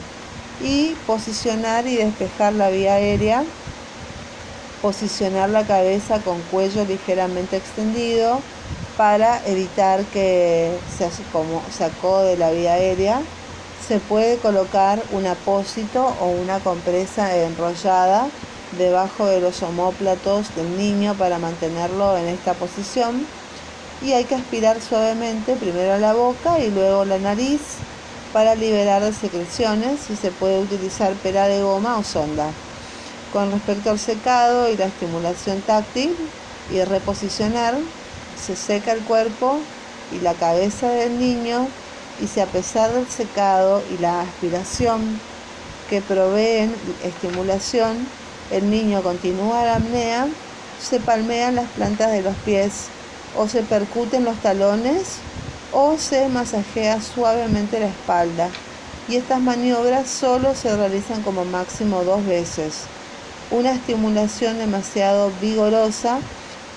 [0.61, 3.43] Y posicionar y despejar la vía aérea
[4.81, 8.39] posicionar la cabeza con cuello ligeramente extendido
[8.97, 11.61] para evitar que se, como
[12.23, 13.21] de la vía aérea,
[13.85, 18.27] se puede colocar un apósito o una compresa enrollada
[18.77, 23.25] debajo de los omóplatos del niño para mantenerlo en esta posición
[24.01, 27.59] y hay que aspirar suavemente primero la boca y luego la nariz
[28.33, 32.49] para liberar las secreciones y se puede utilizar pera de goma o sonda.
[33.33, 36.15] Con respecto al secado y la estimulación táctil
[36.71, 37.75] y reposicionar,
[38.41, 39.59] se seca el cuerpo
[40.11, 41.67] y la cabeza del niño
[42.21, 45.19] y si a pesar del secado y la aspiración
[45.89, 48.07] que proveen estimulación,
[48.51, 50.27] el niño continúa la apnea,
[50.79, 52.89] se palmean las plantas de los pies
[53.37, 55.17] o se percuten los talones
[55.73, 58.49] o se masajea suavemente la espalda.
[59.07, 62.73] Y estas maniobras solo se realizan como máximo dos veces.
[63.51, 66.19] Una estimulación demasiado vigorosa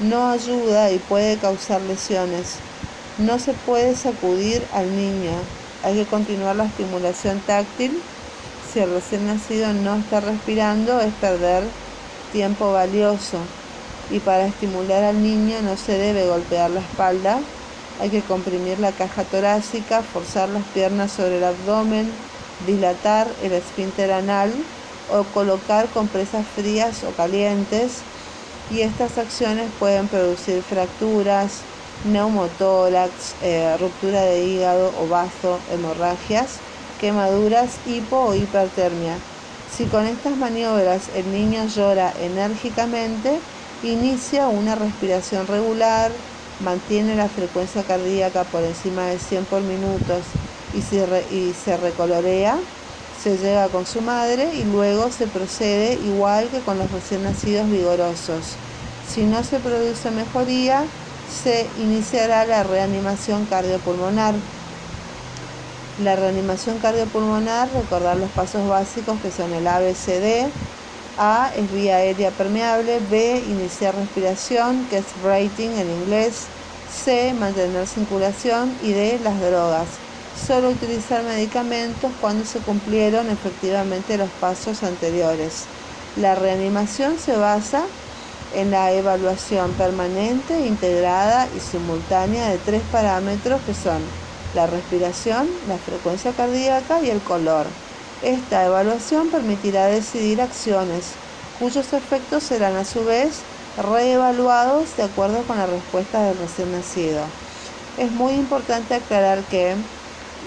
[0.00, 2.46] no ayuda y puede causar lesiones.
[3.16, 5.32] No se puede sacudir al niño.
[5.82, 7.92] Hay que continuar la estimulación táctil.
[8.60, 11.62] Si el recién nacido no está respirando es perder
[12.32, 13.38] tiempo valioso.
[14.10, 17.40] Y para estimular al niño no se debe golpear la espalda.
[18.00, 22.10] Hay que comprimir la caja torácica, forzar las piernas sobre el abdomen,
[22.66, 24.50] dilatar el esfínter anal
[25.06, 28.02] o colocar compresas frías o calientes
[28.70, 36.58] y estas acciones pueden producir fracturas, neumotórax, eh, ruptura de hígado o vaso, hemorragias,
[37.00, 39.16] quemaduras, hipo o hipertermia.
[39.76, 43.40] Si con estas maniobras el niño llora enérgicamente,
[43.82, 46.12] inicia una respiración regular,
[46.64, 50.22] mantiene la frecuencia cardíaca por encima de 100 por minutos
[50.72, 50.78] y,
[51.34, 52.58] y se recolorea,
[53.22, 57.68] se lleva con su madre y luego se procede igual que con los recién nacidos
[57.68, 58.60] vigorosos.
[59.02, 60.84] Si no se produce mejoría,
[61.28, 64.34] se iniciará la reanimación cardiopulmonar.
[65.98, 70.50] La reanimación cardiopulmonar, recordar los pasos básicos que son el ABCD.
[71.16, 76.46] A es vía aérea permeable, B iniciar respiración, que es breathing en inglés,
[76.90, 79.88] C mantener circulación y D las drogas
[80.34, 85.66] solo utilizar medicamentos cuando se cumplieron efectivamente los pasos anteriores.
[86.16, 87.86] La reanimación se basa
[88.54, 94.00] en la evaluación permanente, integrada y simultánea de tres parámetros que son
[94.54, 97.66] la respiración, la frecuencia cardíaca y el color.
[98.22, 101.12] Esta evaluación permitirá decidir acciones
[101.58, 103.42] cuyos efectos serán a su vez
[103.82, 107.20] reevaluados de acuerdo con la respuesta del recién nacido.
[107.98, 109.76] Es muy importante aclarar que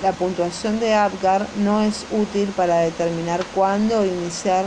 [0.01, 4.65] la puntuación de Apgar no es útil para determinar cuándo iniciar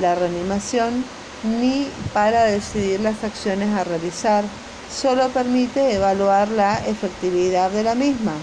[0.00, 1.04] la reanimación
[1.42, 4.44] ni para decidir las acciones a realizar,
[4.88, 8.34] solo permite evaluar la efectividad de la misma.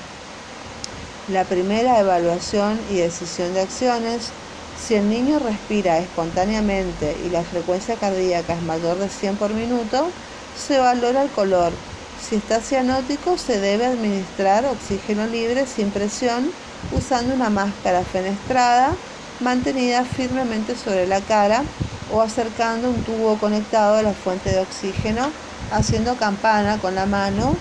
[1.28, 4.32] La primera evaluación y decisión de acciones,
[4.78, 10.14] si el niño respira espontáneamente y la frecuencia cardíaca es mayor de 100 por minuto,
[10.54, 11.72] se valora el color
[12.16, 16.54] si está cianótico, se debe administrar oxígeno libre sin presión
[16.90, 18.96] usando una máscara fenestrada
[19.40, 21.66] mantenida firmemente sobre la cara
[22.12, 25.32] o acercando un tubo conectado a la fuente de oxígeno,
[25.72, 27.56] haciendo campana con la mano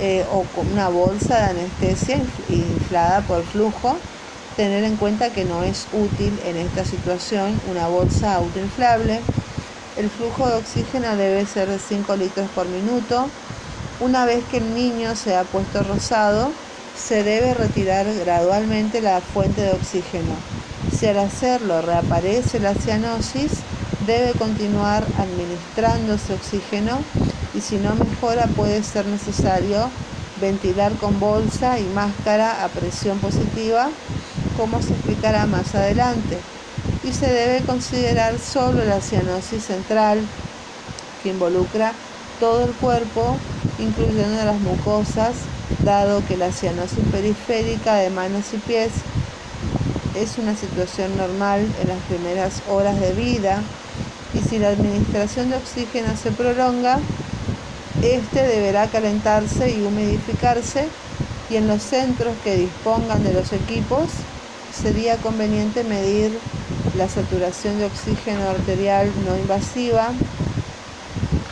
[0.00, 2.18] eh, o con una bolsa de anestesia
[2.48, 3.96] inflada por flujo.
[4.56, 9.20] Tener en cuenta que no es útil en esta situación una bolsa autoinflable.
[9.96, 13.28] El flujo de oxígeno debe ser de 5 litros por minuto
[13.98, 16.50] una vez que el niño se ha puesto rosado,
[16.96, 20.34] se debe retirar gradualmente la fuente de oxígeno.
[20.94, 23.52] Si al hacerlo reaparece la cianosis,
[24.06, 27.02] debe continuar administrándose oxígeno
[27.52, 29.90] y si no mejora puede ser necesario
[30.40, 33.90] ventilar con bolsa y máscara a presión positiva,
[34.56, 36.38] como se explicará más adelante.
[37.04, 40.18] Y se debe considerar solo la cianosis central,
[41.22, 41.92] que involucra
[42.40, 43.36] todo el cuerpo
[43.78, 45.34] incluyendo las mucosas,
[45.84, 48.92] dado que la cianosis periférica de manos y pies
[50.14, 53.62] es una situación normal en las primeras horas de vida
[54.36, 57.00] y si la administración de oxígeno se prolonga,
[58.02, 60.90] este deberá calentarse y humidificarse
[61.48, 64.10] y en los centros que dispongan de los equipos
[64.68, 66.38] sería conveniente medir
[66.92, 70.12] la saturación de oxígeno arterial no invasiva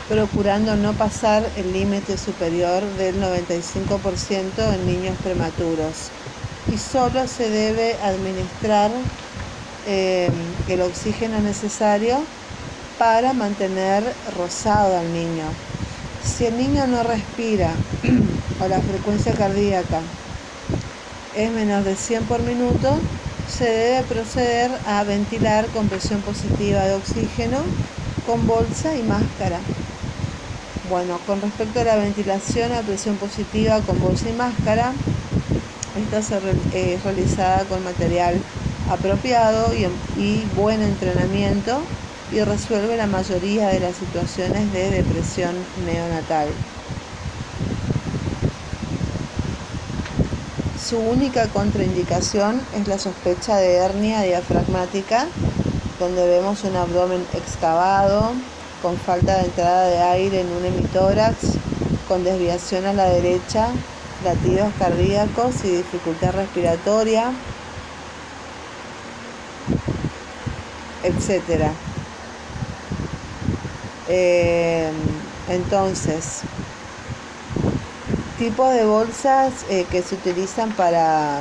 [0.08, 6.12] procurando no pasar el límite superior del 95% en niños prematuros.
[6.68, 8.90] Y solo se debe administrar
[9.86, 10.28] eh,
[10.68, 12.26] el oxígeno necesario
[12.98, 14.04] para mantener
[14.36, 15.44] rosado al niño.
[16.24, 17.70] Si el niño no respira
[18.60, 20.00] o la frecuencia cardíaca
[21.36, 22.96] es menos de 100 por minuto,
[23.48, 27.58] se debe proceder a ventilar con presión positiva de oxígeno
[28.26, 29.58] con bolsa y máscara.
[30.88, 34.92] Bueno, con respecto a la ventilación a presión positiva con bolsa y máscara,
[35.96, 36.30] esta es
[36.72, 38.34] eh, realizada con material
[38.90, 39.86] apropiado y,
[40.20, 41.80] y buen entrenamiento
[42.34, 45.54] y resuelve la mayoría de las situaciones de depresión
[45.86, 46.48] neonatal.
[50.76, 55.28] Su única contraindicación es la sospecha de hernia diafragmática,
[56.00, 58.32] donde vemos un abdomen excavado,
[58.82, 61.36] con falta de entrada de aire en un hemitórax,
[62.08, 63.70] con desviación a la derecha,
[64.24, 67.32] latidos cardíacos y dificultad respiratoria,
[71.04, 71.93] etc.
[74.08, 74.90] Eh,
[75.48, 76.40] entonces,
[78.38, 81.40] tipos de bolsas eh, que se utilizan para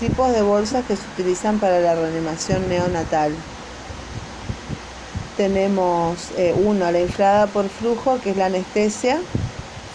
[0.00, 3.32] tipos de bolsas que se utilizan para la reanimación neonatal.
[5.36, 9.20] Tenemos eh, uno, la inflada por flujo, que es la anestesia.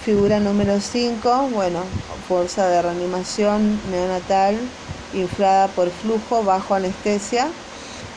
[0.04, 1.80] Figura número 5, bueno,
[2.30, 4.58] bolsa de reanimación neonatal
[5.16, 7.48] inflada por flujo bajo anestesia.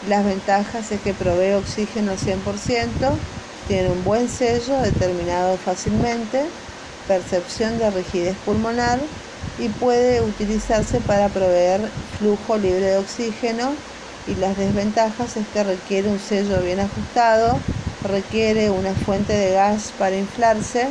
[0.08, 3.18] Las ventajas es que provee oxígeno 100%,
[3.66, 6.44] tiene un buen sello determinado fácilmente,
[7.06, 8.98] percepción de rigidez pulmonar
[9.58, 11.80] y puede utilizarse para proveer
[12.18, 13.72] flujo libre de oxígeno
[14.28, 17.56] y las desventajas es que requiere un sello bien ajustado,
[18.08, 20.88] requiere una fuente de gas para inflarse,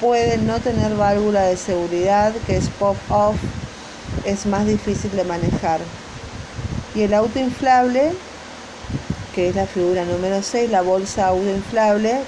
[0.00, 3.36] puede no tener válvula de seguridad que es pop-off,
[4.24, 5.80] es más difícil de manejar.
[6.94, 8.12] Y el auto inflable
[9.34, 12.20] que es la figura número 6, la bolsa autoinflable.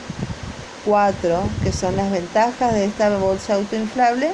[0.85, 4.31] 4, que son las ventajas de esta bolsa autoinflable,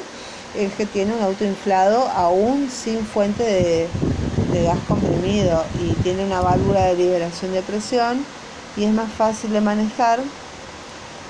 [0.56, 3.44] es que tiene un autoinflado aún sin fuente
[4.52, 8.24] de gas comprimido y tiene una válvula de liberación de presión
[8.76, 10.18] y es más fácil de manejar.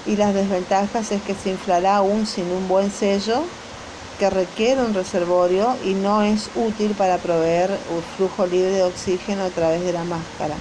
[0.07, 3.45] Y las desventajas es que se inflará aún sin un buen sello,
[4.21, 9.45] que requiere un reservorio y no es útil para proveer un flujo libre de oxígeno
[9.45, 10.57] a través de la máscara.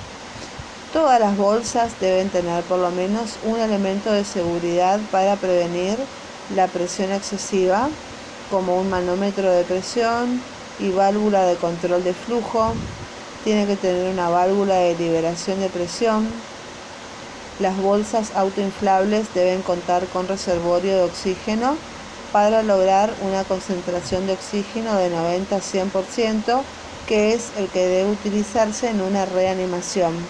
[0.94, 5.98] Todas las bolsas deben tener por lo menos un elemento de seguridad para prevenir
[6.56, 7.90] la presión excesiva,
[8.50, 10.42] como un manómetro de presión
[10.80, 12.72] y válvula de control de flujo.
[13.44, 16.30] Tiene que tener una válvula de liberación de presión.
[17.60, 21.76] Las bolsas autoinflables deben contar con reservorio de oxígeno
[22.32, 26.64] para lograr una concentración de oxígeno de 90 a 100%,
[27.06, 30.28] que es el que debe utilizarse en una reanimación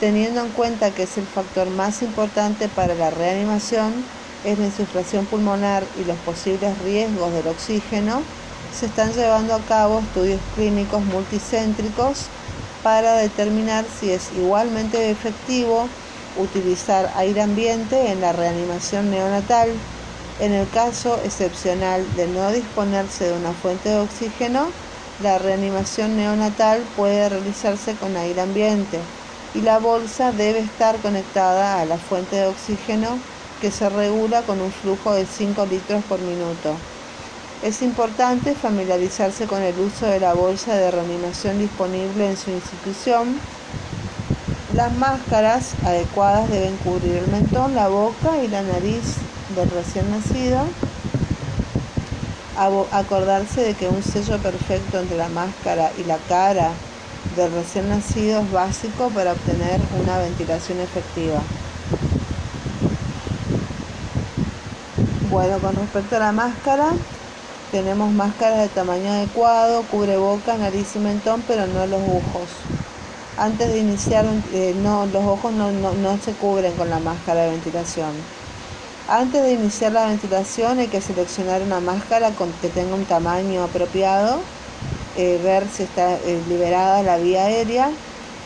[0.00, 4.04] teniendo en cuenta que es el factor más importante para la reanimación,
[4.44, 8.22] es la insuflación pulmonar y los posibles riesgos del oxígeno,
[8.72, 12.26] se están llevando a cabo estudios clínicos multicéntricos
[12.82, 15.88] para determinar si es igualmente efectivo
[16.36, 19.70] utilizar aire ambiente en la reanimación neonatal.
[20.40, 24.68] En el caso excepcional de no disponerse de una fuente de oxígeno,
[25.20, 29.00] la reanimación neonatal puede realizarse con aire ambiente
[29.52, 33.18] y la bolsa debe estar conectada a la fuente de oxígeno
[33.60, 36.76] que se regula con un flujo de 5 litros por minuto.
[37.64, 43.40] Es importante familiarizarse con el uso de la bolsa de reanimación disponible en su institución.
[44.76, 49.02] Las máscaras adecuadas deben cubrir el mentón, la boca y la nariz
[49.58, 50.64] del recién nacido.
[52.92, 56.72] Acordarse de que un sello perfecto entre la máscara y la cara
[57.36, 61.40] del recién nacido es básico para obtener una ventilación efectiva.
[65.30, 66.90] Bueno, con respecto a la máscara,
[67.70, 72.48] tenemos máscaras de tamaño adecuado, cubre boca, nariz y mentón, pero no los ojos.
[73.36, 77.50] Antes de iniciar, eh, no, los ojos no, no se cubren con la máscara de
[77.50, 78.37] ventilación.
[79.08, 82.30] Antes de iniciar la ventilación hay que seleccionar una máscara
[82.60, 84.38] que tenga un tamaño apropiado
[85.16, 87.90] eh, ver si está eh, liberada la vía aérea,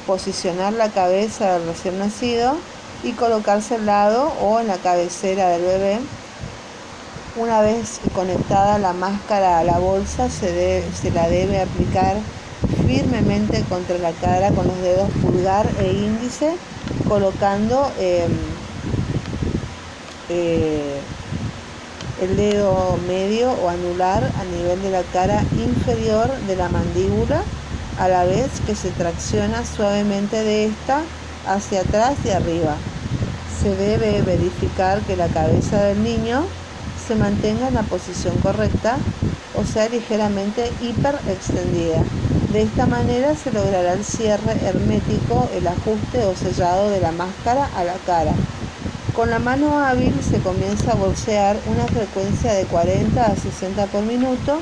[0.06, 2.56] posicionar la cabeza del recién nacido
[3.02, 5.98] y colocarse al lado o en la cabecera del bebé.
[7.34, 12.16] Una vez conectada la máscara a la bolsa, se, se la debe aplicar
[12.86, 16.54] firmemente contra la cara con los dedos pulgar e índice,
[17.08, 18.30] colocando em,
[20.33, 21.01] eh,
[22.22, 27.43] el dedo medio o anular a nivel de la cara inferior de la mandíbula,
[27.99, 31.03] a la vez que se tracciona suavemente de esta
[31.47, 32.76] hacia atrás y arriba.
[33.62, 36.45] Se debe verificar que la cabeza del niño
[37.07, 38.97] se mantenga en la posición correcta,
[39.55, 42.03] o sea, ligeramente hiperextendida.
[42.53, 47.68] De esta manera se logrará el cierre hermético, el ajuste o sellado de la máscara
[47.74, 48.33] a la cara.
[49.14, 54.02] Con la mano hábil se comienza a bolsear una frecuencia de 40 a 60 por
[54.04, 54.58] minuto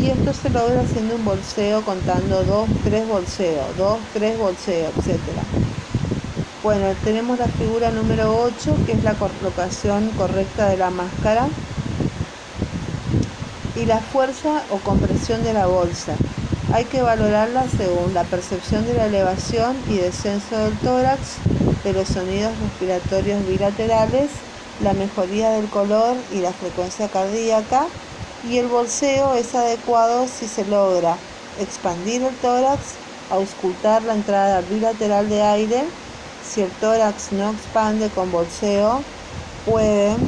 [0.00, 5.18] y esto se logra haciendo un bolseo contando 2, 3 bolseo, 2, 3 bolseo, etc.
[6.62, 11.46] Bueno, tenemos la figura número 8 que es la colocación correcta de la máscara
[13.76, 16.14] y la fuerza o compresión de la bolsa.
[16.72, 21.36] Hay que valorarla según la percepción de la elevación y descenso del tórax,
[21.84, 24.46] de los sonidos respiratorios bilaterales,
[24.78, 27.96] la mejoría del color y la frecuencia cardíaca
[28.40, 35.28] y el bolseo es adecuado si se logra expandir el tórax, auscultar la entrada bilateral
[35.28, 35.94] de aire,
[36.40, 39.12] si el tórax no expande con bolseo,
[39.62, 40.18] puede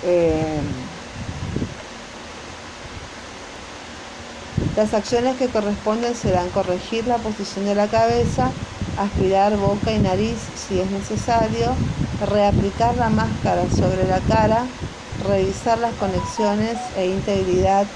[0.00, 0.91] eh,
[4.76, 8.50] Las acciones que corresponden serán corregir la posición de la cabeza,
[8.98, 11.74] aspirar boca y nariz si es necesario,
[12.30, 14.64] reaplicar la máscara sobre la cara,
[15.28, 17.86] revisar las conexiones e integridad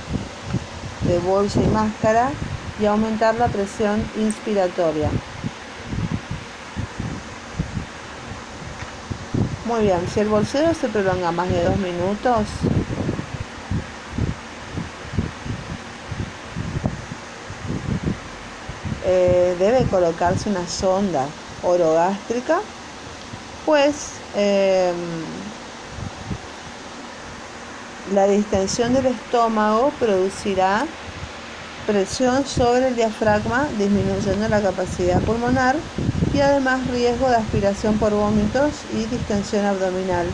[1.08, 2.28] de bolsa y máscara
[2.78, 5.08] y aumentar la presión inspiratoria.
[9.64, 12.46] Muy bien, si el bolseo se prolonga más de dos minutos,
[19.08, 21.26] Eh, debe colocarse una sonda
[21.62, 22.58] orogástrica,
[23.64, 23.94] pues
[24.34, 24.96] em,
[28.12, 30.86] la distensión del estómago producirá
[31.86, 35.76] presión sobre el diafragma, disminuyendo la capacidad pulmonar
[36.34, 40.26] y además riesgo de aspiración por vómitos y distensión abdominal.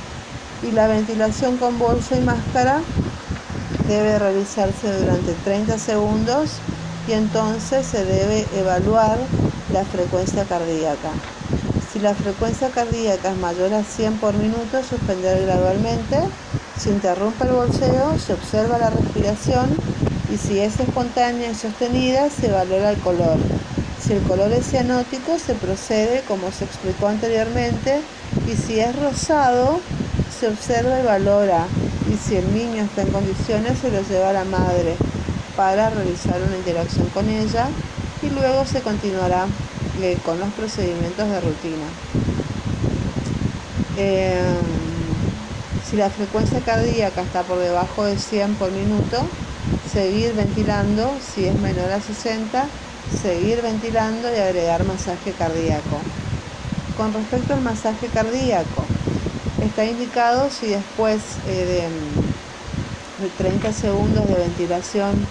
[0.62, 2.80] Y la ventilación con bolsa y máscara
[3.86, 6.62] debe realizarse durante 30 segundos
[7.06, 9.18] y entonces se debe evaluar
[9.72, 11.10] la frecuencia cardíaca.
[11.92, 16.18] Si la frecuencia cardíaca es mayor a 100 por minuto, suspender gradualmente.
[16.78, 19.68] Se interrumpe el bolseo, se observa la respiración
[20.32, 23.36] y si es espontánea y sostenida, se valora el color.
[24.00, 28.00] Si el color es cianótico, se procede como se explicó anteriormente
[28.50, 29.80] y si es rosado,
[30.40, 31.66] se observa y valora.
[32.10, 34.96] Y si el niño está en condiciones, se lo lleva a la madre
[35.56, 37.68] para realizar una interacción con ella
[38.22, 39.46] y luego se continuará
[40.00, 41.86] eh, con los procedimientos de rutina.
[43.96, 44.56] Em,
[45.88, 49.26] si la frecuencia cardíaca está por debajo de 100 por minuto,
[49.92, 52.64] seguir ventilando, si es menor a 60,
[53.22, 56.00] seguir ventilando y agregar masaje cardíaco.
[56.96, 58.84] Con respecto al masaje cardíaco,
[59.62, 61.88] está indicado si después eh,
[63.20, 65.26] de 30 segundos de ventilación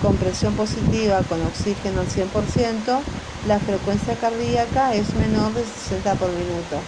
[0.00, 3.02] con presión positiva con oxígeno al 100%,
[3.46, 6.78] la frecuencia cardíaca es menor de 60 por minuto.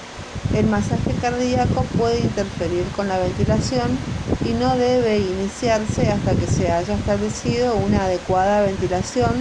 [0.55, 3.99] El masaje cardíaco puede interferir con la ventilación
[4.45, 9.35] y no debe iniciarse hasta que se haya establecido una adecuada ventilación.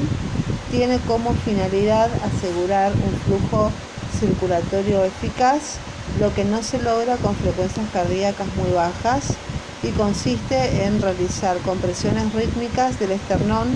[0.71, 3.71] Tiene como finalidad asegurar un flujo
[4.19, 5.77] circulatorio eficaz,
[6.19, 9.37] lo que no se logra con frecuencias cardíacas muy bajas
[9.83, 13.67] y consiste en realizar compresiones rítmicas del esternón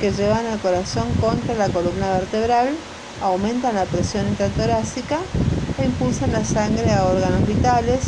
[0.00, 2.70] que llevan al corazón contra la columna vertebral,
[3.22, 5.18] aumentan la presión intratorácica
[5.78, 8.00] e impulsan la sangre a órganos vitales.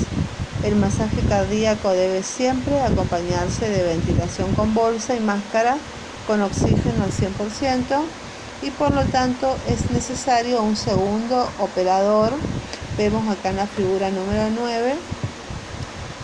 [0.65, 5.77] El masaje cardíaco debe siempre acompañarse de ventilación con bolsa y máscara
[6.27, 7.85] con oxígeno al 100%
[8.63, 12.33] y por lo tanto es necesario un segundo operador.
[12.97, 14.95] Vemos acá en la figura número 9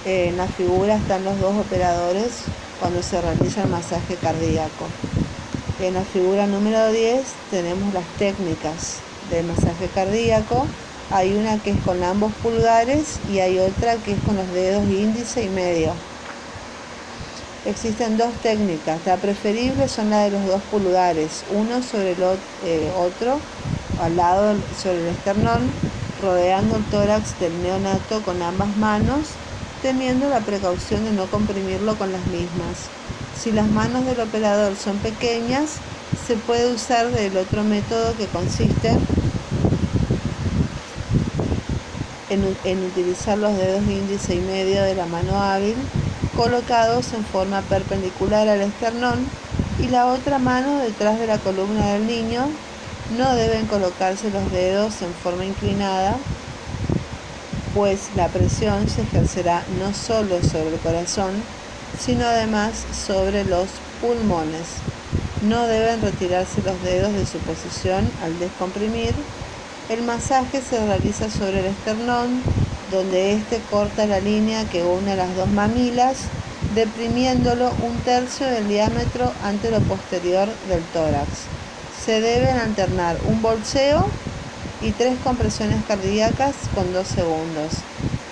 [0.04, 2.44] en la figura están los dos operadores
[2.78, 4.86] cuando se realiza el masaje cardíaco.
[5.80, 8.98] En la figura número 10 tenemos las técnicas
[9.30, 10.66] del masaje cardíaco.
[11.10, 14.84] Hay una que es con ambos pulgares y hay otra que es con los dedos
[14.84, 15.92] índice y medio.
[17.66, 19.00] Existen dos técnicas.
[19.04, 22.22] La preferible son la de los dos pulgares, uno sobre el
[22.64, 23.38] eh, otro,
[24.00, 25.70] al lado sobre el esternón,
[26.22, 29.28] rodeando el tórax del neonato con ambas manos
[29.82, 32.90] teniendo la precaución de no comprimirlo con las mismas.
[33.40, 35.80] Si las manos del operador son pequeñas,
[36.26, 38.90] se puede usar del otro método que consiste
[42.30, 45.76] en, utilizar los dedos índice y medio de la mano hábil
[46.36, 49.18] colocados en forma perpendicular al esternón
[49.82, 52.46] y la otra mano detrás de la columna del niño.
[53.16, 56.16] No deben colocarse los dedos en forma inclinada
[57.74, 61.30] pues la presión se ejercerá no solo sobre el corazón,
[61.98, 62.72] sino además
[63.06, 63.68] sobre los
[64.00, 64.66] pulmones.
[65.48, 69.14] No deben retirarse los dedos de su posición al descomprimir.
[69.88, 72.42] El masaje se realiza sobre el esternón,
[72.90, 76.16] donde éste corta la línea que une las dos mamilas,
[76.74, 81.28] deprimiéndolo un tercio del diámetro ante lo posterior del tórax.
[82.04, 84.06] Se deben alternar un bolseo
[84.82, 87.72] y tres compresiones cardíacas con dos segundos.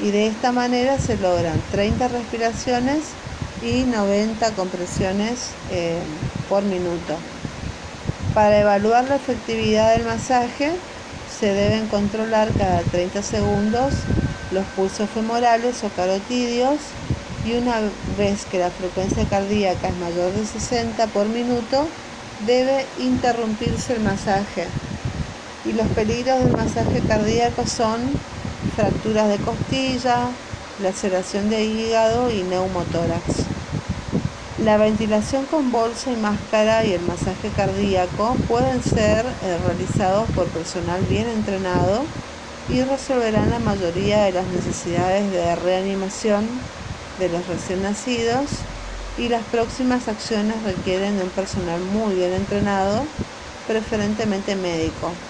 [0.01, 3.05] Y de esta manera se logran 30 respiraciones
[3.62, 5.99] y 90 compresiones eh,
[6.49, 7.16] por minuto.
[8.34, 10.72] Para evaluar la efectividad del masaje
[11.38, 13.94] se deben controlar cada 30 segundos
[14.53, 16.78] los pulsos femorales o carotidios
[17.44, 17.80] y una
[18.16, 21.86] vez que la frecuencia cardíaca es mayor de 60 por minuto
[22.46, 24.66] debe interrumpirse el masaje.
[25.69, 28.25] Y los peligros del masaje cardíaco son
[28.64, 30.43] fracturas de costilla,
[30.77, 33.53] laceración de hígado y neumotórax.
[34.57, 40.53] La ventilación con bolsa y máscara y el masaje cardíaco pueden ser eh, realizados por
[40.53, 42.14] personal bien entrenado
[42.66, 46.71] y resolverán la mayoría de las necesidades de reanimación
[47.16, 48.71] de los recién nacidos
[49.14, 53.16] y las próximas acciones requieren de un personal muy bien entrenado,
[53.64, 55.25] preferentemente médico.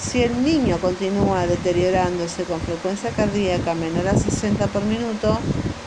[0.00, 5.38] Si el niño continúa deteriorándose con frecuencia cardíaca menor a 60 por minuto,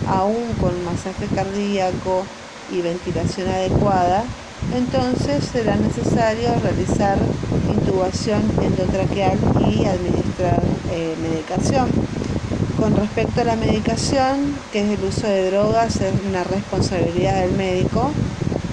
[0.07, 2.23] aún con masaje cardíaco
[2.71, 4.23] y ventilación adecuada,
[4.75, 7.17] entonces será necesario realizar
[7.67, 9.37] intubación endotraqueal
[9.67, 10.61] y administrar
[10.91, 11.87] eh, medicación.
[12.79, 17.53] Con respecto a la medicación, que es el uso de drogas, es una responsabilidad del
[17.53, 18.11] médico,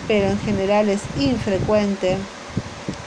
[0.06, 2.18] pero en general es infrecuente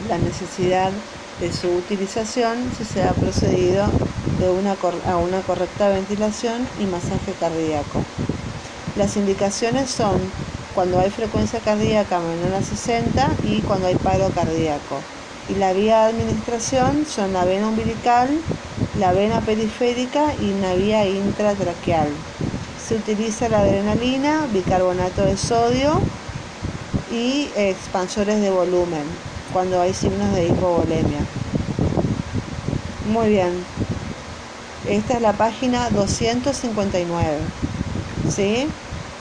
[0.09, 1.12] la necesidad de
[1.51, 3.99] su utilización si se ha procedido
[4.33, 4.73] de una,
[5.05, 8.13] a una correcta ventilación y masaje cardíaco.
[8.93, 10.39] Las indicaciones son
[10.71, 15.11] cuando hay frecuencia cardíaca menor a 60 y cuando hay paro cardíaco.
[15.45, 18.47] Y la vía de administración son la vena umbilical,
[18.93, 22.27] la vena periférica y una vía intratraqueal.
[22.75, 26.11] Se utiliza la adrenalina, bicarbonato de sodio
[27.05, 29.23] y expansores de volumen
[29.53, 31.19] cuando hay signos de hipovolemia.
[33.13, 33.51] Muy bien.
[34.89, 37.37] Esta es la página 259.
[38.35, 38.67] ¿Sí?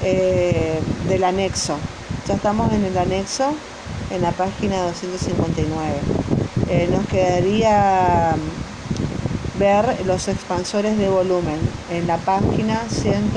[0.03, 1.77] Eh, del anexo.
[2.27, 3.53] Ya estamos en el anexo,
[4.11, 5.93] en la página 259.
[6.71, 8.35] Eh, nos quedaría
[9.59, 11.59] ver los expansores de volumen
[11.93, 13.31] en la página 100,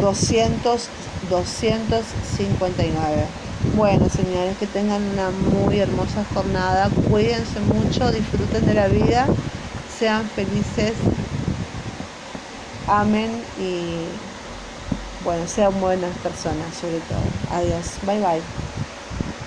[0.00, 0.88] 200,
[1.30, 3.41] 259.
[3.74, 6.98] Bueno, señores, que tengan una muy hermosa jornada.
[7.00, 9.34] Cuídense mucho, disfruten de la vida,
[9.84, 11.12] sean felices
[12.86, 14.22] amen y
[15.18, 17.42] bueno, sean buenas personas sobre todo.
[17.46, 17.98] Adiós.
[18.02, 18.54] Bye bye.